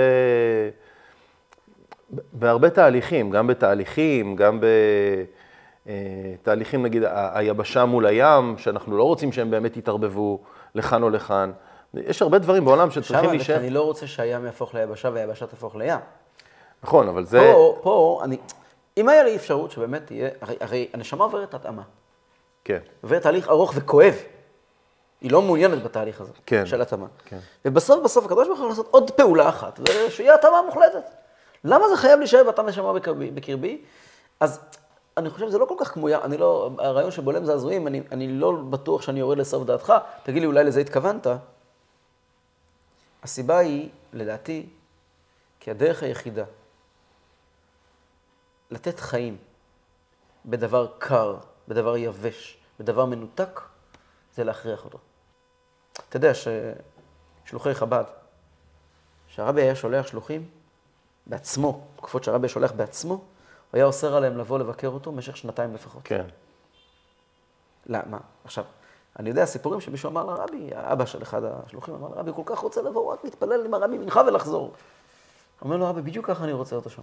בהרבה 2.34 2.70
תהליכים, 2.70 3.30
גם 3.30 3.48
בתהליכים, 3.48 4.36
גם 4.36 4.60
בתהליכים, 6.42 6.84
נגיד, 6.84 7.04
ה- 7.04 7.38
היבשה 7.38 7.86
מול 7.86 8.06
הים, 8.06 8.58
שאנחנו 8.58 8.98
לא 8.98 9.04
רוצים 9.04 9.32
שהם 9.32 9.52
באמת 9.52 9.78
יתערבבו 9.78 10.40
לכאן 10.76 11.04
או 11.04 11.10
לכאן. 11.10 11.52
יש 11.94 12.22
הרבה 12.22 12.40
דברים 12.40 12.66
בעולם 12.66 12.92
שצריכים 12.92 13.16
עכשיו, 13.16 13.32
להישאר. 13.32 13.58
אני 13.58 13.70
לא 13.70 13.82
רוצה 13.82 14.08
שהים 14.08 14.46
יהפוך 14.46 14.76
ליבשה 14.76 15.10
והיבשה 15.14 15.48
תהפוך 15.48 15.76
לים. 15.76 16.00
נכון, 16.84 17.08
אבל 17.08 17.26
זה... 17.26 17.40
פה, 17.54 17.80
פה, 17.82 18.22
אני, 18.24 18.38
אם 18.98 19.10
היה 19.10 19.24
לי 19.24 19.36
אפשרות 19.36 19.72
שבאמת 19.72 20.06
תהיה, 20.06 20.30
הרי, 20.42 20.56
הרי 20.60 20.88
הנשמה 20.94 21.24
עוברת 21.24 21.54
התאמה. 21.54 21.82
כן, 22.64 22.80
עוברת 23.02 23.22
תהליך 23.22 23.50
ארוך 23.50 23.74
וכואב. 23.76 24.14
היא 25.22 25.32
לא 25.32 25.42
מעוניינת 25.42 25.84
בתהליך 25.84 26.22
הזה, 26.22 26.32
כן, 26.46 26.66
של 26.66 26.82
התאמה. 26.82 27.08
כן. 27.26 27.40
ובסוף, 27.66 28.04
בסוף, 28.04 28.26
הקדוש 28.26 28.48
ברוך 28.48 28.60
הוא 28.60 28.70
לעשות 28.70 28.88
עוד 28.92 29.12
פעולה 29.12 29.50
אחת, 29.50 29.80
ושיהיה 29.80 30.36
התאמה 30.36 30.62
מוחלטת. 30.66 31.04
למה 31.64 31.90
זה 31.90 31.98
חייב 31.98 32.20
להישאר 32.20 32.44
ואתה 32.48 32.62
נשמה 32.62 32.94
בקרבי? 32.94 33.32
בקרבי? 33.32 33.82
אז 34.40 34.60
אני 35.18 35.30
חושב 35.30 35.48
שזה 35.48 35.58
לא 35.58 35.66
כל 35.66 35.76
כך 35.80 35.94
כמו, 35.94 36.08
אני 36.24 36.38
לא, 36.38 36.70
הרעיון 36.78 37.12
שבולם 37.12 37.46
זעזועים, 37.46 37.88
אני, 37.88 38.02
אני 38.12 38.28
לא 38.28 38.52
בטוח 38.52 39.02
שאני 39.02 39.20
יורד 39.20 39.38
לסוף 39.38 39.64
דעתך, 39.64 39.94
תגיד 40.24 40.42
לי, 40.42 40.48
אולי 40.48 40.64
לזה 40.64 40.80
התכוונת? 40.80 41.28
הסיבה 43.24 43.58
היא, 43.58 43.90
לדעתי, 44.14 44.70
כי 45.60 45.72
הדרך 45.72 46.04
היחידה 46.04 46.44
לתת 48.72 49.00
חיים 49.00 49.38
בדבר 50.46 50.88
קר, 50.98 51.38
בדבר 51.68 51.98
יבש, 51.98 52.58
בדבר 52.80 53.06
מנותק, 53.06 53.62
זה 54.36 54.44
להכריח 54.44 54.86
אותו. 54.86 54.98
אתה 56.10 56.18
יודע 56.18 56.32
ששלוחי 57.46 57.74
חב"ד, 57.74 58.04
שהרבי 59.28 59.62
היה 59.62 59.76
שולח 59.76 60.08
שלוחים 60.08 60.50
בעצמו, 61.26 61.82
תקופות 61.96 62.24
שהרבי 62.24 62.46
היה 62.46 62.50
שולח 62.50 62.72
בעצמו, 62.72 63.14
הוא 63.14 63.24
היה 63.74 63.86
אוסר 63.86 64.16
עליהם 64.16 64.38
לבוא 64.38 64.60
לבקר 64.60 64.88
אותו 64.88 65.12
במשך 65.12 65.38
שנתיים 65.38 65.74
לפחות. 65.74 66.02
כן. 66.04 66.26
למה? 67.86 68.18
עכשיו, 68.44 68.64
אני 69.20 69.30
יודע 69.30 69.46
סיפורים 69.46 69.82
שמישהו 69.82 70.10
אמר 70.10 70.26
לרבי, 70.26 70.70
האבא 70.76 71.06
של 71.06 71.22
אחד 71.22 71.42
השלוחים 71.44 71.96
אמר 71.96 72.10
לרבי, 72.10 72.32
כל 72.36 72.42
כך 72.46 72.60
רוצה 72.60 72.82
לבוא, 72.82 73.02
הוא 73.02 73.12
רק 73.12 73.24
מתפלל 73.24 73.66
עם 73.66 73.74
הרבי 73.74 73.98
מנחה 73.98 74.22
ולחזור. 74.28 74.74
אומר 75.62 75.78
לו, 75.78 75.90
רבי, 75.90 76.02
בדיוק 76.02 76.28
ככה 76.28 76.44
אני 76.44 76.54
רוצה 76.54 76.76
אותו 76.76 76.90
שם. 76.90 77.02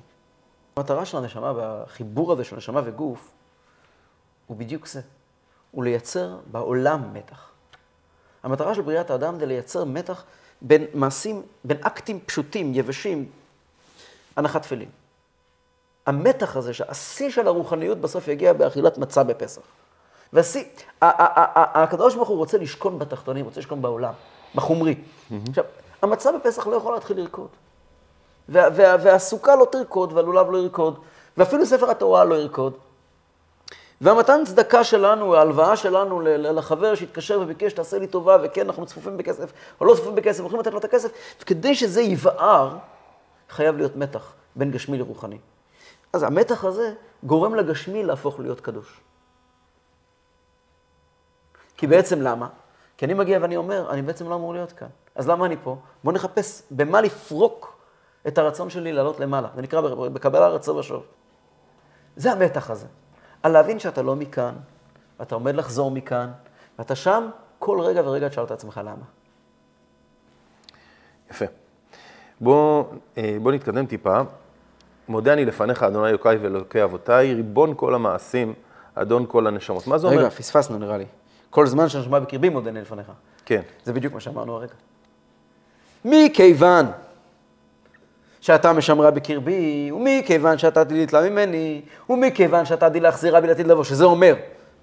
המטרה 0.76 1.04
של 1.04 1.16
הנשמה 1.16 1.52
והחיבור 1.52 2.32
הזה 2.32 2.44
של 2.44 2.56
נשמה 2.56 2.80
וגוף, 2.84 3.32
הוא 4.46 4.56
בדיוק 4.56 4.86
זה. 4.86 5.00
הוא 5.70 5.84
לייצר 5.84 6.38
בעולם 6.50 7.12
מתח. 7.12 7.53
המטרה 8.44 8.74
של 8.74 8.82
בריאת 8.82 9.10
האדם 9.10 9.38
זה 9.38 9.46
לייצר 9.46 9.84
מתח 9.84 10.24
בין 10.62 10.84
מעשים, 10.94 11.42
בין 11.64 11.76
אקטים 11.80 12.20
פשוטים, 12.26 12.74
יבשים, 12.74 13.26
הנחת 14.36 14.62
תפילין. 14.62 14.88
המתח 16.06 16.56
הזה, 16.56 16.74
שהשיא 16.74 17.30
של 17.30 17.46
הרוחניות 17.46 17.98
בסוף 18.00 18.28
יגיע 18.28 18.52
באכילת 18.52 18.98
מצה 18.98 19.22
בפסח. 19.22 19.62
והשיא, 20.32 20.64
הקדוש 21.02 22.14
ברוך 22.14 22.28
הוא 22.28 22.36
רוצה 22.36 22.58
לשכון 22.58 22.98
בתחתונים, 22.98 23.44
רוצה 23.44 23.60
לשכון 23.60 23.82
בעולם, 23.82 24.12
בחומרי. 24.54 24.94
עכשיו, 25.48 25.64
המצה 26.02 26.32
בפסח 26.32 26.66
לא 26.66 26.76
יכולה 26.76 26.94
להתחיל 26.94 27.16
לרקוד. 27.16 27.48
וה, 28.48 28.68
וה, 28.76 28.96
והסוכה 29.02 29.56
לא 29.56 29.66
תרקוד, 29.72 30.12
והלולב 30.12 30.50
לא 30.50 30.58
ירקוד, 30.58 30.98
ואפילו 31.36 31.66
ספר 31.66 31.90
התורה 31.90 32.24
לא 32.24 32.34
ירקוד. 32.34 32.72
והמתן 34.04 34.40
צדקה 34.46 34.84
שלנו, 34.84 35.36
ההלוואה 35.36 35.76
שלנו 35.76 36.20
לחבר 36.20 36.94
שהתקשר 36.94 37.40
וביקש, 37.40 37.72
תעשה 37.72 37.98
לי 37.98 38.06
טובה, 38.06 38.36
וכן, 38.42 38.66
אנחנו 38.66 38.86
צפופים 38.86 39.16
בכסף, 39.16 39.52
או 39.80 39.86
לא 39.86 39.94
צפופים 39.94 40.14
בכסף, 40.14 40.40
הולכים 40.40 40.60
לתת 40.60 40.72
לו 40.72 40.78
את 40.78 40.84
הכסף, 40.84 41.10
וכדי 41.42 41.74
שזה 41.74 42.02
יבער, 42.02 42.76
חייב 43.50 43.76
להיות 43.76 43.96
מתח 43.96 44.32
בין 44.56 44.70
גשמי 44.70 44.98
לרוחני. 44.98 45.38
אז 46.12 46.22
המתח 46.22 46.64
הזה 46.64 46.94
גורם 47.22 47.54
לגשמי 47.54 48.04
להפוך 48.04 48.40
להיות 48.40 48.60
קדוש. 48.60 49.00
כי 51.76 51.86
בעצם 51.86 52.20
למה? 52.22 52.48
כי 52.96 53.04
אני 53.04 53.14
מגיע 53.14 53.38
ואני 53.42 53.56
אומר, 53.56 53.90
אני 53.90 54.02
בעצם 54.02 54.28
לא 54.28 54.34
אמור 54.34 54.54
להיות 54.54 54.72
כאן. 54.72 54.88
אז 55.14 55.28
למה 55.28 55.46
אני 55.46 55.56
פה? 55.62 55.76
בואו 56.04 56.14
נחפש 56.14 56.62
במה 56.70 57.00
לפרוק 57.00 57.78
את 58.28 58.38
הרצון 58.38 58.70
שלי 58.70 58.92
לעלות 58.92 59.20
למעלה. 59.20 59.48
זה 59.54 59.62
נקרא 59.62 59.80
בקבלה 59.80 60.48
רצו 60.48 60.76
ושוב. 60.76 61.02
זה 62.16 62.32
המתח 62.32 62.70
הזה. 62.70 62.86
על 63.44 63.52
להבין 63.52 63.78
שאתה 63.78 64.02
לא 64.02 64.16
מכאן, 64.16 64.54
ואתה 65.20 65.34
עומד 65.34 65.54
לחזור 65.54 65.90
מכאן, 65.90 66.30
ואתה 66.78 66.94
שם 66.94 67.28
כל 67.58 67.80
רגע 67.80 68.02
ורגע 68.04 68.28
תשאל 68.28 68.44
את 68.44 68.50
עצמך 68.50 68.80
למה. 68.84 69.04
יפה. 71.30 71.44
בוא, 72.40 72.84
אה, 73.18 73.36
בוא 73.42 73.52
נתקדם 73.52 73.86
טיפה. 73.86 74.20
מודה 75.08 75.32
אני 75.32 75.44
לפניך, 75.44 75.82
אדוני 75.82 76.08
אלוקיי 76.08 76.36
ואלוקי 76.36 76.84
אבותיי, 76.84 77.34
ריבון 77.34 77.74
כל 77.76 77.94
המעשים, 77.94 78.54
אדון 78.94 79.24
כל 79.28 79.46
הנשמות. 79.46 79.86
מה 79.86 79.98
זה 79.98 80.06
אומר? 80.06 80.18
רגע, 80.18 80.30
פספסנו 80.30 80.78
נראה 80.78 80.98
לי. 80.98 81.06
כל 81.50 81.66
זמן 81.66 81.88
שנשמע 81.88 82.18
בקרבי 82.18 82.48
מודני 82.48 82.80
לפניך. 82.80 83.12
כן. 83.44 83.62
זה 83.84 83.92
בדיוק 83.92 84.14
מה 84.14 84.20
שאמרנו 84.20 84.56
הרגע. 84.56 84.74
מכיוון 86.04 86.86
שאתה 88.44 88.72
משמרה 88.72 89.10
בקרבי, 89.10 89.90
ומכיוון 89.92 90.58
שאתה 90.58 90.82
להתלה 90.90 91.30
ממני, 91.30 91.80
ומכיוון 92.10 92.64
שאתה 92.64 92.86
עתיד 92.86 93.02
להחזירה 93.02 93.40
בי 93.40 93.46
לעתיד 93.46 93.66
לבוא, 93.66 93.84
שזה 93.84 94.04
אומר, 94.04 94.34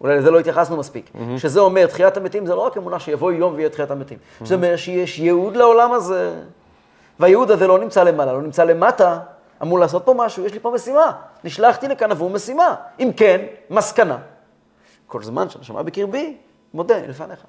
אולי 0.01 0.18
לזה 0.18 0.32
לא 0.32 0.39
התייחסנו 0.39 0.77
מספיק, 0.77 1.10
mm-hmm. 1.13 1.39
שזה 1.39 1.60
אומר, 1.60 1.88
תחיית 1.88 2.18
המתים 2.18 2.46
זה 2.46 2.56
לא 2.56 2.62
רק 2.62 2.77
אמונה 2.77 3.00
שיבוא 3.00 3.32
יום 3.32 3.53
ויהיה 3.56 3.70
תחיית 3.70 3.91
המתים, 3.91 4.18
mm-hmm. 4.18 4.46
זה 4.46 4.56
אומר 4.56 4.75
שיש 4.75 5.20
ייעוד 5.20 5.56
לעולם 5.56 5.94
הזה, 5.94 6.34
והייעוד 7.20 7.51
הזה 7.51 7.68
לא 7.68 7.80
נמצא 7.80 8.03
למעלה, 8.03 8.34
לא 8.34 8.41
נמצא 8.41 8.63
למטה, 8.63 9.20
אמור 9.62 9.80
לעשות 9.80 10.06
פה 10.06 10.13
משהו, 10.18 10.46
יש 10.46 10.53
לי 10.53 10.60
פה 10.60 10.72
משימה, 10.72 11.12
נשלחתי 11.44 11.88
לכאן 11.88 12.12
עבור 12.12 12.30
משימה. 12.30 12.75
אם 13.00 13.12
כן, 13.18 13.41
מסקנה. 13.70 14.18
כל 15.08 15.24
זמן 15.24 15.50
שהנשמה 15.50 15.84
בקרבי, 15.84 16.38
מודה 16.74 16.98
אני 16.98 17.08
לפניך. 17.08 17.39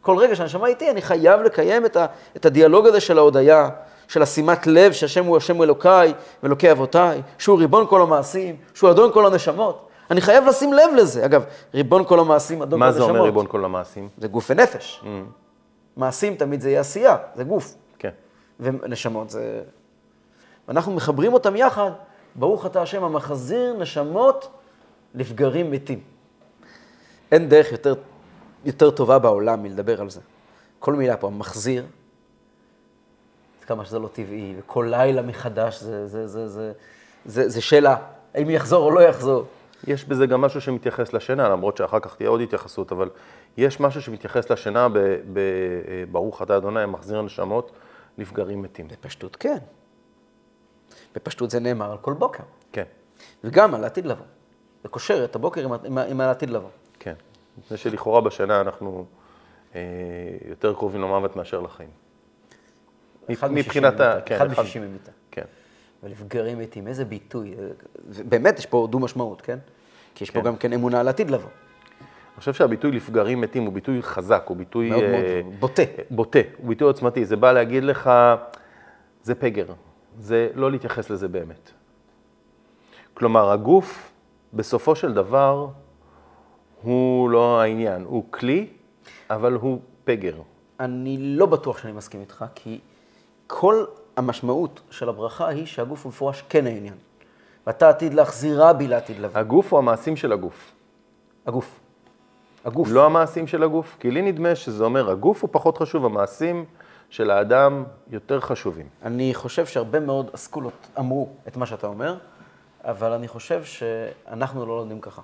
כל 0.00 0.16
רגע 0.18 0.36
שהנשמה 0.36 0.66
איתי, 0.66 0.90
אני 0.90 1.02
חייב 1.02 1.40
לקיים 1.40 1.86
את, 1.86 1.96
ה, 1.96 2.06
את 2.36 2.46
הדיאלוג 2.46 2.86
הזה 2.86 3.00
של 3.00 3.18
ההודיה, 3.18 3.68
של 4.08 4.22
השימת 4.22 4.66
לב 4.66 4.92
שהשם 4.92 5.24
הוא 5.24 5.36
השם 5.36 5.62
אלוקיי 5.62 6.14
ואלוקי 6.42 6.72
אבותיי, 6.72 7.22
שהוא 7.38 7.58
ריבון 7.58 7.86
כל 7.88 8.02
המעשים, 8.02 8.56
שהוא 8.74 8.90
אדון 8.90 9.12
כל 9.12 9.26
הנשמות. 9.26 9.88
אני 10.10 10.20
חייב 10.20 10.46
לשים 10.46 10.72
לב 10.72 10.90
לזה. 10.96 11.24
אגב, 11.24 11.44
ריבון 11.74 12.04
כל 12.04 12.20
המעשים, 12.20 12.62
אדון 12.62 12.78
כל 12.78 12.80
מה 12.80 12.86
הנשמות. 12.86 13.06
זה 13.06 13.12
אומר 13.12 13.22
ריבון 13.22 13.46
כל 13.48 13.64
המעשים? 13.64 14.08
זה 14.18 14.28
גוף 14.28 14.50
ונפש. 14.50 15.04
מעשים 15.96 16.34
תמיד 16.34 16.60
זה 16.60 16.70
יהיה 16.70 16.80
עשייה, 16.80 17.16
זה 17.34 17.44
גוף. 17.44 17.74
כן. 17.98 18.10
ונשמות 18.60 19.30
זה... 19.30 19.60
ואנחנו 20.68 20.92
מחברים 20.92 21.32
אותם 21.32 21.56
יחד, 21.56 21.90
ברוך 22.34 22.66
אתה 22.66 22.82
השם 22.82 23.04
המחזיר 23.04 23.76
נשמות 23.78 24.48
לפגרים 25.14 25.70
מתים. 25.70 26.00
אין 27.32 27.48
דרך 27.48 27.72
יותר, 27.72 27.94
יותר 28.64 28.90
טובה 28.90 29.18
בעולם 29.18 29.62
מלדבר 29.62 30.00
על 30.00 30.10
זה. 30.10 30.20
כל 30.78 30.94
מילה 30.94 31.16
פה, 31.16 31.26
המחזיר, 31.26 31.84
כמה 33.68 33.84
שזה 33.84 33.98
לא 33.98 34.08
טבעי, 34.08 34.54
וכל 34.58 34.86
לילה 34.90 35.22
מחדש 35.22 35.80
זה, 35.82 36.06
זה, 36.06 36.26
זה, 36.26 36.48
זה, 36.48 36.72
זה, 37.24 37.48
זה 37.48 37.60
שאלה, 37.60 37.96
האם 38.34 38.50
יחזור 38.50 38.84
או 38.84 38.90
לא 38.90 39.00
יחזור. 39.00 39.44
יש 39.86 40.04
בזה 40.04 40.26
גם 40.26 40.40
משהו 40.40 40.60
שמתייחס 40.60 41.12
לשינה, 41.12 41.48
למרות 41.48 41.76
שאחר 41.76 42.00
כך 42.00 42.16
תהיה 42.16 42.28
עוד 42.28 42.40
התייחסות, 42.40 42.92
אבל 42.92 43.10
יש 43.56 43.80
משהו 43.80 44.02
שמתייחס 44.02 44.50
לשינה 44.50 44.88
ב- 44.92 45.16
ברוך 46.12 46.42
אתה 46.42 46.56
אדוני, 46.56 46.86
מחזיר 46.86 47.22
נשמות, 47.22 47.70
נפגרים 48.18 48.62
מתים. 48.62 48.88
בפשטות 48.88 49.36
כן. 49.36 49.58
בפשטות 51.14 51.50
זה 51.50 51.60
נאמר 51.60 51.90
על 51.92 51.98
כל 51.98 52.12
בוקר, 52.12 52.42
כן, 52.72 52.84
וגם 53.44 53.74
על 53.74 53.84
העתיד 53.84 54.06
לבוא. 54.06 54.24
זה 54.82 54.88
קושר 54.88 55.24
את 55.24 55.36
הבוקר 55.36 55.64
עם, 55.64 55.72
ה- 55.72 55.76
עם, 55.84 55.98
ה- 55.98 56.04
עם 56.04 56.20
העתיד 56.20 56.50
לבוא. 56.50 56.68
כן. 56.98 57.14
מפני 57.58 57.76
שלכאורה 57.76 58.20
בשינה 58.20 58.60
אנחנו 58.60 59.04
אה, 59.74 59.80
יותר 60.48 60.74
קרובים 60.74 61.00
למוות 61.02 61.36
מאשר 61.36 61.60
לחיים. 61.60 61.88
אחד 63.32 63.52
מבחינת 63.52 64.00
ה... 64.00 64.20
כן, 64.24 64.36
אחד 64.36 64.48
משישים 64.50 64.82
ממיתה. 64.82 65.10
כן. 65.30 65.44
ולפגרים 66.02 66.58
מתים, 66.58 66.88
איזה 66.88 67.04
ביטוי. 67.04 67.54
זה- 68.10 68.24
באמת, 68.24 68.58
יש 68.58 68.66
פה 68.66 68.88
דו 68.90 68.98
משמעות, 68.98 69.40
כן? 69.42 69.58
כי 70.14 70.24
יש 70.24 70.30
פה 70.30 70.40
כן. 70.40 70.46
גם 70.46 70.56
כן 70.56 70.72
אמונה 70.72 71.00
על 71.00 71.08
עתיד 71.08 71.30
לבוא. 71.30 71.48
אני 72.00 72.40
חושב 72.40 72.52
שהביטוי 72.54 72.92
לפגרים 72.92 73.40
מתים 73.40 73.64
הוא 73.64 73.72
ביטוי 73.72 74.02
חזק, 74.02 74.44
הוא 74.48 74.56
ביטוי... 74.56 74.90
מאוד 74.90 75.02
אה, 75.02 75.40
מאוד 75.44 75.54
בוטה. 75.60 75.82
בוטה, 76.10 76.38
הוא 76.56 76.68
ביטוי 76.68 76.88
עוצמתי. 76.88 77.24
זה 77.24 77.36
בא 77.36 77.52
להגיד 77.52 77.84
לך, 77.84 78.10
זה 79.22 79.34
פגר, 79.34 79.66
זה 80.20 80.48
לא 80.54 80.70
להתייחס 80.70 81.10
לזה 81.10 81.28
באמת. 81.28 81.70
כלומר, 83.14 83.50
הגוף, 83.50 84.10
בסופו 84.54 84.96
של 84.96 85.12
דבר, 85.14 85.68
הוא 86.82 87.30
לא 87.30 87.60
העניין, 87.60 88.02
הוא 88.04 88.24
כלי, 88.30 88.66
אבל 89.30 89.52
הוא 89.52 89.80
פגר. 90.04 90.34
אני 90.80 91.16
לא 91.20 91.46
בטוח 91.46 91.78
שאני 91.78 91.92
מסכים 91.92 92.20
איתך, 92.20 92.44
כי 92.54 92.78
כל 93.48 93.84
המשמעות 94.16 94.80
של 94.90 95.08
הברכה 95.08 95.48
היא 95.48 95.66
שהגוף 95.66 96.04
הוא 96.04 96.10
מפורש 96.10 96.44
כן 96.48 96.66
העניין. 96.66 96.94
ואתה 97.66 97.88
עתיד 97.88 98.14
להחזירה 98.14 98.72
בי 98.72 98.88
לעתיד 98.88 99.18
לבוא. 99.18 99.40
הגוף 99.40 99.72
הוא 99.72 99.78
המעשים 99.78 100.16
של 100.16 100.32
הגוף, 100.32 100.72
הגוף. 101.46 101.80
הגוף. 102.64 102.88
לא 102.90 103.06
המעשים 103.06 103.46
של 103.46 103.62
הגוף. 103.62 103.96
כי 104.00 104.10
לי 104.10 104.22
נדמה 104.22 104.54
שזה 104.54 104.84
אומר, 104.84 105.10
הגוף 105.10 105.42
הוא 105.42 105.50
פחות 105.52 105.78
חשוב, 105.78 106.04
המעשים 106.04 106.64
של 107.10 107.30
האדם 107.30 107.84
יותר 108.10 108.40
חשובים. 108.40 108.86
אני 109.02 109.34
חושב 109.34 109.66
שהרבה 109.66 110.00
מאוד 110.00 110.30
אסכולות 110.34 110.86
אמרו 110.98 111.28
את 111.48 111.56
מה 111.56 111.66
שאתה 111.66 111.86
אומר, 111.86 112.16
אבל 112.84 113.12
אני 113.12 113.28
חושב 113.28 113.64
שאנחנו 113.64 114.66
לא 114.66 114.76
לומדים 114.76 115.00
ככה. 115.00 115.22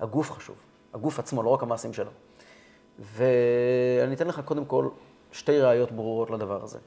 הגוף 0.00 0.30
חשוב, 0.30 0.56
הגוף 0.94 1.18
עצמו, 1.18 1.42
לא 1.42 1.48
רק 1.50 1.62
המעשים 1.62 1.92
שלו. 1.92 2.10
ואני 2.98 4.14
אתן 4.14 4.26
לך 4.26 4.40
קודם 4.44 4.64
כל 4.64 4.88
שתי 5.32 5.60
ראיות 5.60 5.92
ברורות 5.92 6.30
לדבר 6.30 6.62
הזה. 6.62 6.78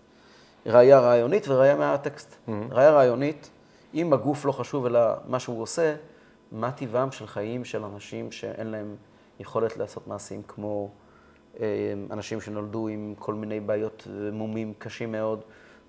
ראייה 0.65 0.99
רעיונית 0.99 1.47
וראייה 1.47 1.75
מהטקסט. 1.75 2.31
Mm-hmm. 2.31 2.51
ראייה 2.71 2.91
רעיונית, 2.91 3.49
אם 3.93 4.13
הגוף 4.13 4.45
לא 4.45 4.51
חשוב 4.51 4.85
אלא 4.85 4.99
מה 5.27 5.39
שהוא 5.39 5.61
עושה, 5.61 5.95
מה 6.51 6.71
טבעם 6.71 7.11
של 7.11 7.27
חיים 7.27 7.65
של 7.65 7.83
אנשים 7.83 8.31
שאין 8.31 8.67
להם 8.67 8.95
יכולת 9.39 9.77
לעשות 9.77 10.07
מעשים 10.07 10.41
כמו 10.47 10.89
אה, 11.59 11.65
אנשים 12.11 12.41
שנולדו 12.41 12.87
עם 12.87 13.13
כל 13.19 13.33
מיני 13.33 13.59
בעיות 13.59 14.07
מומים 14.31 14.73
קשים 14.77 15.11
מאוד, 15.11 15.41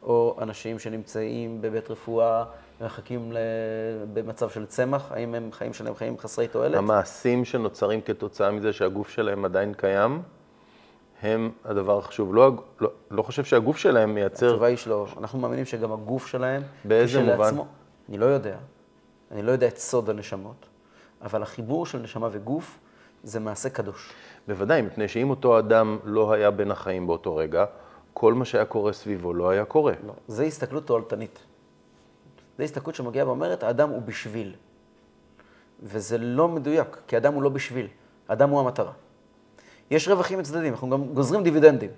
או 0.02 0.36
אנשים 0.42 0.78
שנמצאים 0.78 1.60
בבית 1.60 1.90
רפואה 1.90 2.44
ומחכים 2.80 3.32
במצב 4.12 4.50
של 4.50 4.66
צמח, 4.66 5.12
האם 5.12 5.34
הם 5.34 5.52
חיים 5.52 5.72
שלהם 5.72 5.94
חיים 5.94 6.18
חסרי 6.18 6.48
תועלת? 6.48 6.76
המעשים 6.76 7.44
שנוצרים 7.44 8.00
כתוצאה 8.00 8.50
מזה 8.50 8.72
שהגוף 8.72 9.08
שלהם 9.08 9.44
עדיין 9.44 9.74
קיים, 9.74 10.22
הם 11.22 11.50
הדבר 11.64 11.98
החשוב. 11.98 12.34
לא, 12.34 12.52
לא, 12.80 12.90
לא 13.10 13.22
חושב 13.22 13.44
שהגוף 13.44 13.76
שלהם 13.76 14.14
מייצר... 14.14 14.46
התשובה 14.46 14.66
היא 14.66 14.76
שלא. 14.76 15.06
אנחנו 15.18 15.38
מאמינים 15.38 15.64
שגם 15.64 15.92
הגוף 15.92 16.26
שלהם, 16.26 16.62
באיזה 16.84 17.22
מובן? 17.22 17.54
אני 18.08 18.18
לא 18.18 18.26
יודע. 18.26 18.56
אני 19.30 19.42
לא 19.42 19.52
יודע 19.52 19.68
את 19.68 19.78
סוד 19.78 20.10
הנשמות, 20.10 20.66
אבל 21.22 21.42
החיבור 21.42 21.86
של 21.86 21.98
נשמה 21.98 22.28
וגוף 22.32 22.78
זה 23.24 23.40
מעשה 23.40 23.70
קדוש. 23.70 24.12
בוודאי, 24.48 24.82
מפני 24.82 25.08
שאם 25.08 25.30
אותו 25.30 25.58
אדם 25.58 25.98
לא 26.04 26.32
היה 26.32 26.50
בין 26.50 26.70
החיים 26.70 27.06
באותו 27.06 27.36
רגע, 27.36 27.64
כל 28.14 28.34
מה 28.34 28.44
שהיה 28.44 28.64
קורה 28.64 28.92
סביבו 28.92 29.34
לא 29.34 29.50
היה 29.50 29.64
קורה. 29.64 29.92
לא, 30.06 30.12
זה 30.28 30.44
הסתכלות 30.44 30.86
תועלתנית. 30.86 31.38
זו 32.58 32.64
הסתכלות 32.64 32.94
שמגיעה 32.94 33.26
ואומרת, 33.26 33.62
האדם 33.62 33.88
הוא 33.88 34.02
בשביל. 34.02 34.54
וזה 35.82 36.18
לא 36.18 36.48
מדויק, 36.48 36.96
כי 37.06 37.16
האדם 37.16 37.34
הוא 37.34 37.42
לא 37.42 37.48
בשביל, 37.48 37.86
האדם 38.28 38.50
הוא 38.50 38.60
המטרה. 38.60 38.92
יש 39.90 40.08
רווחים 40.08 40.38
מצדדים, 40.38 40.72
אנחנו 40.72 40.90
גם 40.90 41.04
גוזרים 41.14 41.42
דיבידנדים. 41.42 41.90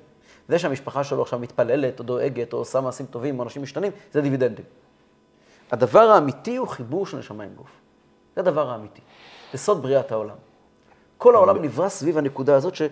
זה 0.48 0.58
שהמשפחה 0.58 1.04
שלו 1.04 1.22
עכשיו 1.22 1.38
מתפללת, 1.38 1.98
או 1.98 2.04
דואגת, 2.04 2.52
או 2.52 2.58
עושה 2.58 2.80
מעשים 2.80 3.06
טובים, 3.06 3.38
או 3.38 3.44
אנשים 3.44 3.62
משתנים, 3.62 3.92
זה 4.12 4.20
דיבידנדים. 4.20 4.64
הדבר 5.72 6.10
האמיתי 6.10 6.56
הוא 6.56 6.68
חיבור 6.68 7.06
של 7.06 7.18
נשמה 7.18 7.44
עם 7.44 7.54
גוף. 7.56 7.70
זה 8.36 8.40
הדבר 8.40 8.70
האמיתי. 8.70 9.00
זה 9.52 9.58
סוד 9.58 9.82
בריאת 9.82 10.12
העולם. 10.12 10.36
כל 11.18 11.34
העולם 11.34 11.62
נברא 11.62 11.88
סביב 11.88 12.18
הנקודה 12.18 12.56
הזאת 12.56 12.74
ש... 12.74 12.82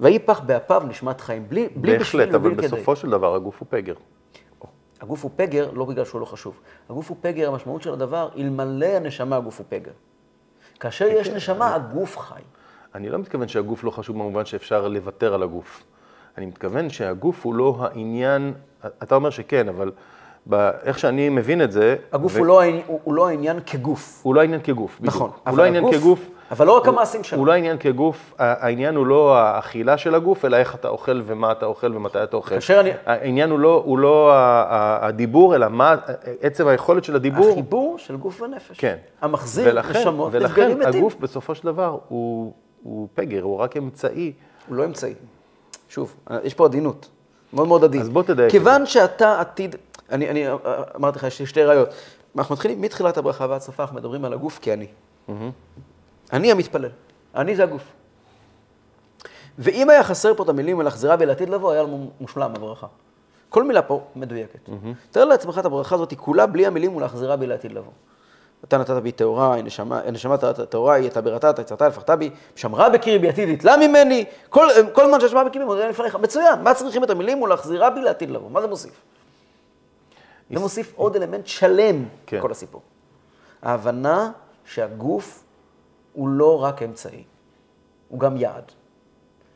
ויהי 0.00 0.18
פח 0.18 0.40
באפיו 0.40 0.82
נשמת 0.88 1.20
חיים, 1.20 1.48
בלי, 1.48 1.68
בלי 1.76 1.98
בשביל 1.98 2.22
ובלי 2.22 2.40
כדי. 2.40 2.56
בהחלט, 2.56 2.72
אבל 2.72 2.76
בסופו 2.76 2.96
של 2.96 3.10
דבר 3.10 3.34
הגוף 3.34 3.60
הוא 3.60 3.66
פגר. 3.70 3.94
הגוף 5.00 5.22
הוא 5.22 5.30
פגר 5.36 5.70
לא 5.70 5.84
בגלל 5.84 6.04
שהוא 6.04 6.20
לא 6.20 6.26
חשוב. 6.26 6.60
הגוף 6.90 7.08
הוא 7.08 7.16
פגר, 7.20 7.48
המשמעות 7.48 7.82
של 7.82 7.92
הדבר, 7.92 8.28
אלמלא 8.36 8.86
הנשמה 8.86 9.36
הגוף 9.36 9.58
הוא 9.58 9.66
פגר. 9.68 9.92
כאשר 10.80 11.06
יש 11.06 11.28
כן, 11.28 11.36
נשמה, 11.36 11.74
הגוף 11.74 12.18
חי. 12.18 12.40
אני 12.94 13.08
לא 13.08 13.18
מתכוון 13.18 13.48
שהגוף 13.48 13.84
לא 13.84 13.90
חשוב 13.90 14.16
במובן 14.16 14.44
שאפשר 14.44 14.88
לוותר 14.88 15.34
על 15.34 15.42
הגוף. 15.42 15.82
אני 16.38 16.46
מתכוון 16.46 16.90
שהגוף 16.90 17.44
הוא 17.44 17.54
לא 17.54 17.76
העניין, 17.80 18.52
אתה 19.02 19.14
אומר 19.14 19.30
שכן, 19.30 19.68
אבל 19.68 19.90
איך 20.82 20.98
שאני 20.98 21.28
מבין 21.28 21.62
את 21.62 21.72
זה... 21.72 21.96
הגוף 22.12 22.34
ו... 22.34 22.38
הוא, 22.38 22.46
לא, 22.46 22.62
הוא 22.86 23.14
לא 23.14 23.28
העניין 23.28 23.60
כגוף. 23.66 24.20
הוא 24.22 24.34
לא 24.34 24.40
העניין 24.40 24.60
כגוף, 24.60 25.00
בדיוק. 25.00 25.14
נכון. 25.14 25.30
הוא 25.48 25.58
לא 25.58 25.62
העניין 25.62 25.92
כגוף. 25.92 26.28
אבל 26.50 26.66
לא 26.66 26.76
רק 26.76 26.88
המעשים 26.88 27.24
שלו. 27.24 27.38
הוא 27.38 27.46
לא 27.46 27.52
העניין 27.52 27.78
כגוף, 27.78 28.34
העניין 28.38 28.96
הוא 28.96 29.06
לא 29.06 29.36
האכילה 29.36 29.98
של 29.98 30.14
הגוף, 30.14 30.44
אלא 30.44 30.56
איך 30.56 30.74
אתה 30.74 30.88
אוכל 30.88 31.20
ומה 31.24 31.52
אתה 31.52 31.66
אוכל 31.66 31.96
ומתי 31.96 32.22
אתה 32.22 32.36
אוכל. 32.36 32.54
כאשר 32.54 32.80
אני... 32.80 32.90
העניין 33.06 33.50
הוא 33.50 33.58
לא, 33.58 33.82
הוא 33.84 33.98
לא 33.98 34.30
הדיבור, 34.34 35.54
אלא 35.54 35.68
מה, 35.68 35.94
עצם 36.40 36.66
היכולת 36.68 37.04
של 37.04 37.16
הדיבור. 37.16 37.50
החיבור 37.50 37.98
של 37.98 38.16
גוף 38.16 38.42
ונפש. 38.42 38.80
כן. 38.80 38.96
המחזיר 39.20 39.66
ולכן, 39.68 39.98
נשמות 40.00 40.34
נפגעים 40.34 40.70
מתים. 40.70 40.78
ולכן 40.80 40.98
הגוף 40.98 41.16
בסופו 41.20 41.54
של 41.54 41.64
דבר 41.64 41.98
הוא, 42.08 42.52
הוא 42.84 43.08
פגר, 43.14 43.42
הוא 43.42 43.56
רק 43.56 43.76
אמצעי. 43.76 44.32
הוא 44.68 44.76
לא 44.76 44.84
אמצעי. 44.84 45.14
שוב, 45.88 46.16
יש 46.44 46.54
פה 46.54 46.64
עדינות. 46.64 47.08
מאוד 47.52 47.68
מאוד 47.68 47.84
עדין. 47.84 48.00
אז 48.00 48.08
בוא 48.08 48.22
תדייק. 48.22 48.50
כיוון 48.50 48.86
שאתה 48.86 49.40
עתיד, 49.40 49.76
אני, 50.10 50.30
אני 50.30 50.46
אמרתי 50.96 51.18
לך, 51.18 51.24
יש 51.24 51.40
לי 51.40 51.46
שתי 51.46 51.62
ראיות. 51.62 51.88
אנחנו 52.36 52.54
מתחילים 52.54 52.80
מתחילת 52.80 53.16
הברכה 53.16 53.46
ועד 53.50 53.60
סופה, 53.60 53.82
אנחנו 53.82 53.96
מדברים 53.96 54.24
על 54.24 54.32
הגוף 54.32 54.58
כאני. 54.62 54.86
Mm-hmm. 54.86 55.32
אני 56.32 56.52
המתפלל, 56.52 56.90
אני 57.34 57.56
זה 57.56 57.62
הגוף. 57.62 57.82
ואם 59.58 59.90
היה 59.90 60.04
חסר 60.04 60.34
פה 60.34 60.42
את 60.42 60.48
המילים 60.48 60.78
ולהחזירה 60.78 61.16
ולעתיד 61.18 61.48
לבוא, 61.48 61.72
היה 61.72 61.82
לנו 61.82 62.10
מושלם 62.20 62.50
הברכה. 62.56 62.86
כל 63.48 63.64
מילה 63.64 63.82
פה 63.82 64.04
מדויקת. 64.16 64.68
Mm-hmm. 64.68 65.10
תאר 65.10 65.24
לעצמך 65.24 65.58
את 65.58 65.64
הברכה 65.64 65.94
הזאת, 65.94 66.10
היא 66.10 66.18
כולה 66.18 66.46
בלי 66.46 66.66
המילים 66.66 66.96
ולהחזירה 66.96 67.36
ולעתיד 67.40 67.72
לבוא. 67.72 67.92
אתה 68.68 68.78
נתת 68.78 69.02
בי 69.02 69.12
טהורה, 69.12 69.62
נשמה 70.12 70.36
טהורה, 70.68 70.94
היא 70.94 71.08
אתה 71.08 71.20
בראתה, 71.20 71.50
אתה 71.50 71.62
יצרת 71.62 71.82
לפחת 71.82 72.10
בי, 72.10 72.30
שמרה 72.56 72.90
בקרי 72.90 73.18
ביתי 73.18 73.56
דתלה 73.56 73.76
ממני, 73.76 74.24
כל, 74.48 74.66
כל 74.92 75.06
זמן 75.06 75.20
שישמע 75.20 75.44
בקרי 75.44 75.64
מודיע 75.64 75.88
לפניך. 75.88 76.16
מצוין, 76.16 76.62
מה 76.62 76.74
צריכים 76.74 77.04
את 77.04 77.10
המילים 77.10 77.42
ולהחזירה 77.42 77.90
בי 77.90 78.00
לעתיד 78.00 78.30
לבוא? 78.30 78.50
מה 78.50 78.60
זה 78.60 78.66
מוסיף? 78.66 79.02
זה 80.50 80.60
מוסיף 80.60 80.92
עוד 80.96 81.16
אלמנט 81.16 81.46
שלם 81.46 82.04
כן. 82.26 82.40
כל 82.40 82.50
הסיפור. 82.50 82.82
ההבנה 83.62 84.30
שהגוף 84.64 85.44
הוא 86.12 86.28
לא 86.28 86.62
רק 86.62 86.82
אמצעי, 86.82 87.24
הוא 88.08 88.20
גם 88.20 88.36
יעד. 88.36 88.72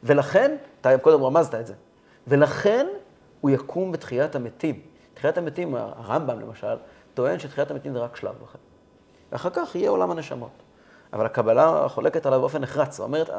ולכן, 0.03 0.57
אתה 0.81 0.99
קודם 0.99 1.25
רמזת 1.25 1.55
את 1.55 1.67
זה, 1.67 1.75
ולכן 2.27 2.87
הוא 3.41 3.51
יקום 3.51 3.93
בתחיית 3.93 4.35
המתים. 4.35 4.81
תחיית 5.15 5.39
המתים, 5.39 5.75
הרמב"ם 5.75 6.41
למשל, 6.41 6.77
טוען 7.15 7.39
שתחיית 7.39 7.71
המתים 7.71 7.93
זה 7.93 7.99
רק 7.99 8.17
שלב 8.17 8.35
בחיים. 8.43 8.68
ואחר 9.33 9.51
כך 9.51 9.75
יהיה 9.75 9.91
עולם 9.91 10.11
הנשמות. 10.11 10.51
אבל 11.13 11.27
הקבלה 11.27 11.89
חולקת 11.89 12.27
עליו 12.27 12.41
באופן 12.41 12.61
נחרץ, 12.61 13.01
אומרת, 13.01 13.31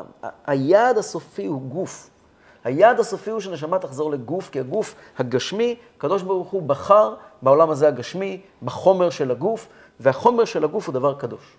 היעד 0.47 0.97
הסופי 0.97 1.45
הוא 1.45 1.61
גוף. 1.61 2.09
היעד 2.63 2.99
הסופי 2.99 3.31
הוא 3.31 3.39
שנשמה 3.39 3.79
תחזור 3.79 4.11
לגוף, 4.11 4.49
כי 4.49 4.59
הגוף 4.59 4.95
הגשמי, 5.17 5.75
הקדוש 5.97 6.21
ברוך 6.21 6.49
הוא 6.49 6.61
בחר 6.61 7.13
בעולם 7.41 7.69
הזה 7.69 7.87
הגשמי, 7.87 8.41
בחומר 8.63 9.09
של 9.09 9.31
הגוף, 9.31 9.67
והחומר 9.99 10.45
של 10.45 10.63
הגוף 10.63 10.87
הוא 10.87 10.93
דבר 10.93 11.13
קדוש. 11.13 11.57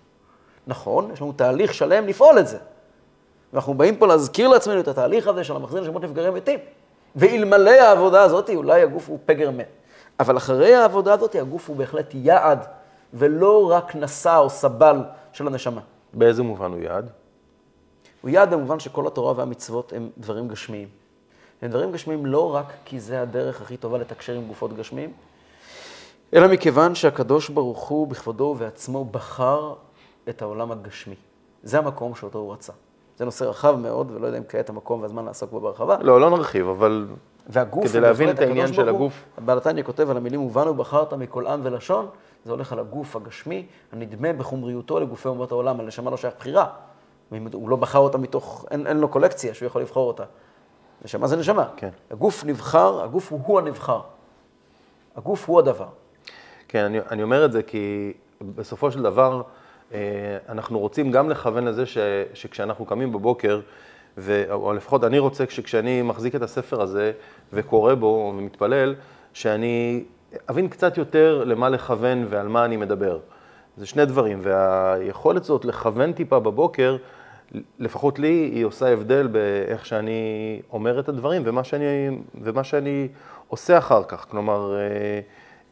נכון, 0.67 1.11
יש 1.13 1.21
לנו 1.21 1.31
תהליך 1.31 1.73
שלם 1.73 2.07
לפעול 2.07 2.39
את 2.39 2.47
זה. 2.47 2.57
ואנחנו 3.53 3.73
באים 3.73 3.95
פה 3.95 4.07
להזכיר 4.07 4.47
לעצמנו 4.47 4.79
את 4.79 4.87
התהליך 4.87 5.27
הזה 5.27 5.43
של 5.43 5.55
המחזיר 5.55 5.81
נשמות 5.81 6.03
נפגרים 6.03 6.33
מתים. 6.33 6.59
ואלמלא 7.15 7.71
העבודה 7.71 8.21
הזאת, 8.21 8.49
אולי 8.49 8.81
הגוף 8.81 9.09
הוא 9.09 9.19
פגר 9.25 9.51
מת. 9.51 9.67
אבל 10.19 10.37
אחרי 10.37 10.75
העבודה 10.75 11.13
הזאת, 11.13 11.35
הגוף 11.35 11.69
הוא 11.69 11.77
בהחלט 11.77 12.13
יעד, 12.13 12.65
ולא 13.13 13.71
רק 13.71 13.95
נשא 13.95 14.37
או 14.37 14.49
סבל 14.49 15.03
של 15.33 15.47
הנשמה. 15.47 15.81
באיזה 16.13 16.43
מובן 16.43 16.71
הוא 16.71 16.79
יעד? 16.79 17.09
הוא 18.21 18.29
יעד 18.29 18.53
במובן 18.53 18.79
שכל 18.79 19.07
התורה 19.07 19.33
והמצוות 19.35 19.93
הם 19.95 20.09
דברים 20.17 20.47
גשמיים. 20.47 20.87
הם 21.61 21.69
דברים 21.69 21.91
גשמיים 21.91 22.25
לא 22.25 22.55
רק 22.55 22.73
כי 22.85 22.99
זה 22.99 23.21
הדרך 23.21 23.61
הכי 23.61 23.77
טובה 23.77 23.97
לתקשר 23.97 24.33
עם 24.33 24.47
גופות 24.47 24.73
גשמיים, 24.73 25.11
אלא 26.33 26.47
מכיוון 26.47 26.95
שהקדוש 26.95 27.49
ברוך 27.49 27.87
הוא 27.87 28.07
בכבודו 28.07 28.43
ובעצמו 28.43 29.05
בחר 29.05 29.73
את 30.29 30.41
העולם 30.41 30.71
הגשמי. 30.71 31.15
זה 31.63 31.77
המקום 31.77 32.15
שאותו 32.15 32.39
הוא 32.39 32.53
רצה. 32.53 32.73
זה 33.17 33.25
נושא 33.25 33.43
רחב 33.43 33.75
מאוד, 33.75 34.11
ולא 34.11 34.27
יודע 34.27 34.37
אם 34.37 34.43
כעת 34.49 34.69
המקום 34.69 35.01
והזמן 35.01 35.25
לעסוק 35.25 35.51
בו 35.51 35.59
בהרחבה. 35.59 35.97
לא, 36.01 36.21
לא 36.21 36.29
נרחיב, 36.29 36.67
אבל 36.67 37.07
והגוף, 37.47 37.87
כדי 37.87 37.99
להבין 37.99 38.29
את 38.29 38.39
העניין 38.39 38.73
של 38.73 38.89
הגוף. 38.89 39.25
הבעל 39.37 39.57
התניא 39.57 39.83
כותב 39.83 40.09
על 40.09 40.17
המילים, 40.17 40.41
ובנו 40.41 40.73
בחרת 40.73 41.13
מכל 41.13 41.47
עם 41.47 41.59
ולשון, 41.63 42.07
זה 42.45 42.51
הולך 42.51 42.73
על 42.73 42.79
הגוף 42.79 43.15
הגשמי, 43.15 43.65
הנדמה 43.91 44.33
בחומריותו 44.33 44.99
לגופי 44.99 45.27
אומות 45.27 45.51
העולם, 45.51 45.79
הנשמה 45.79 46.11
לא 46.11 46.17
שייך 46.17 46.33
בחירה. 46.39 46.67
הוא 47.53 47.69
לא 47.69 47.75
בחר 47.75 47.99
אותה 47.99 48.17
מתוך, 48.17 48.65
אין, 48.71 48.87
אין 48.87 48.97
לו 48.97 49.07
קולקציה 49.07 49.53
שהוא 49.53 49.65
יכול 49.65 49.81
לבחור 49.81 50.07
אותה. 50.07 50.23
נשמה 51.05 51.27
זה 51.27 51.37
נשמה. 51.37 51.69
כן. 51.75 51.89
הגוף 52.11 52.45
נבחר, 52.45 53.03
הגוף 53.03 53.31
הוא 53.31 53.39
הוא 53.45 53.59
הנבחר. 53.59 54.01
הגוף 55.15 55.49
הוא 55.49 55.59
הדבר. 55.59 55.87
כן, 56.67 56.83
אני, 56.83 56.99
אני 57.11 57.23
אומר 57.23 57.45
את 57.45 57.51
זה 57.51 57.63
כי 57.63 58.13
בסופו 58.41 58.91
של 58.91 59.01
דבר, 59.01 59.41
אה, 59.93 59.99
אנחנו 60.49 60.79
רוצים 60.79 61.11
גם 61.11 61.29
לכוון 61.29 61.65
לזה 61.65 61.85
ש, 61.85 61.97
שכשאנחנו 62.33 62.85
קמים 62.85 63.11
בבוקר, 63.11 63.61
ו, 64.17 64.43
או 64.51 64.73
לפחות 64.73 65.03
אני 65.03 65.19
רוצה 65.19 65.43
שכשאני 65.49 66.01
מחזיק 66.01 66.35
את 66.35 66.41
הספר 66.41 66.81
הזה 66.81 67.11
וקורא 67.53 67.93
בו 67.93 68.33
ומתפלל, 68.37 68.95
שאני 69.33 70.03
אבין 70.49 70.67
קצת 70.67 70.97
יותר 70.97 71.43
למה 71.43 71.69
לכוון 71.69 72.25
ועל 72.29 72.47
מה 72.47 72.65
אני 72.65 72.77
מדבר. 72.77 73.19
זה 73.77 73.85
שני 73.85 74.05
דברים, 74.05 74.39
והיכולת 74.41 75.41
הזאת 75.41 75.65
לכוון 75.65 76.13
טיפה 76.13 76.39
בבוקר, 76.39 76.97
לפחות 77.79 78.19
לי, 78.19 78.51
היא 78.53 78.65
עושה 78.65 78.93
הבדל 78.93 79.27
באיך 79.27 79.85
שאני 79.85 80.61
אומר 80.71 80.99
את 80.99 81.09
הדברים 81.09 81.41
ומה 81.45 81.63
שאני, 81.63 81.85
ומה 82.41 82.63
שאני 82.63 83.07
עושה 83.47 83.77
אחר 83.77 84.03
כך. 84.03 84.25
כלומר, 84.29 84.75
אה, 84.75 84.79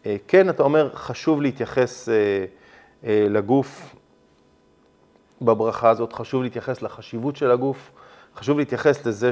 אה, 0.05 0.15
כן, 0.27 0.49
אתה 0.49 0.63
אומר, 0.63 0.89
חשוב 0.93 1.41
להתייחס 1.41 2.09
אה, 2.09 2.45
לגוף 3.29 3.95
בברכה 5.41 5.89
הזאת, 5.89 6.13
חשוב 6.13 6.43
להתייחס 6.43 6.81
לחשיבות 6.81 7.35
של 7.35 7.51
הגוף, 7.51 7.91
חשוב 8.35 8.57
להתייחס 8.59 9.05
לזה 9.05 9.31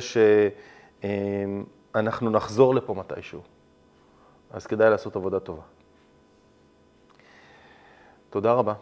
שאנחנו 1.91 2.29
נחזור 2.29 2.75
לפה 2.75 2.93
מתישהו. 2.93 3.56
אז 4.57 4.67
כדאי 4.67 4.89
לעשות 4.89 5.15
עבודה 5.15 5.39
טובה. 5.39 5.61
תודה 8.29 8.53
רבה. 8.53 8.73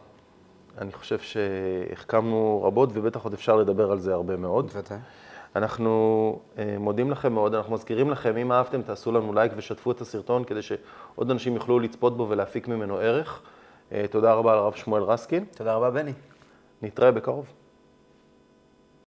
אני 0.77 0.91
חושב 0.91 1.19
שהחכמנו 1.19 2.63
רבות, 2.63 2.89
ובטח 2.93 3.23
עוד 3.23 3.33
אפשר 3.33 3.55
לדבר 3.55 3.91
על 3.91 3.99
זה 3.99 4.13
הרבה 4.13 4.37
מאוד. 4.37 4.65
בוודאי. 4.67 4.97
אנחנו 5.55 6.39
אה, 6.57 6.75
מודים 6.79 7.11
לכם 7.11 7.33
מאוד, 7.33 7.55
אנחנו 7.55 7.73
מזכירים 7.73 8.09
לכם, 8.09 8.37
אם 8.37 8.51
אהבתם, 8.51 8.81
תעשו 8.81 9.11
לנו 9.11 9.33
לייק 9.33 9.51
ושתפו 9.55 9.91
את 9.91 10.01
הסרטון 10.01 10.43
כדי 10.43 10.61
שעוד 10.61 11.31
אנשים 11.31 11.55
יוכלו 11.55 11.79
לצפות 11.79 12.17
בו 12.17 12.29
ולהפיק 12.29 12.67
ממנו 12.67 12.97
ערך. 12.97 13.41
אה, 13.91 14.05
תודה 14.11 14.33
רבה 14.33 14.55
לרב 14.55 14.73
שמואל 14.73 15.03
רסקין, 15.03 15.45
תודה 15.57 15.73
רבה, 15.73 15.91
בני. 15.91 16.13
נתראה 16.81 17.11
בקרוב. 17.11 17.53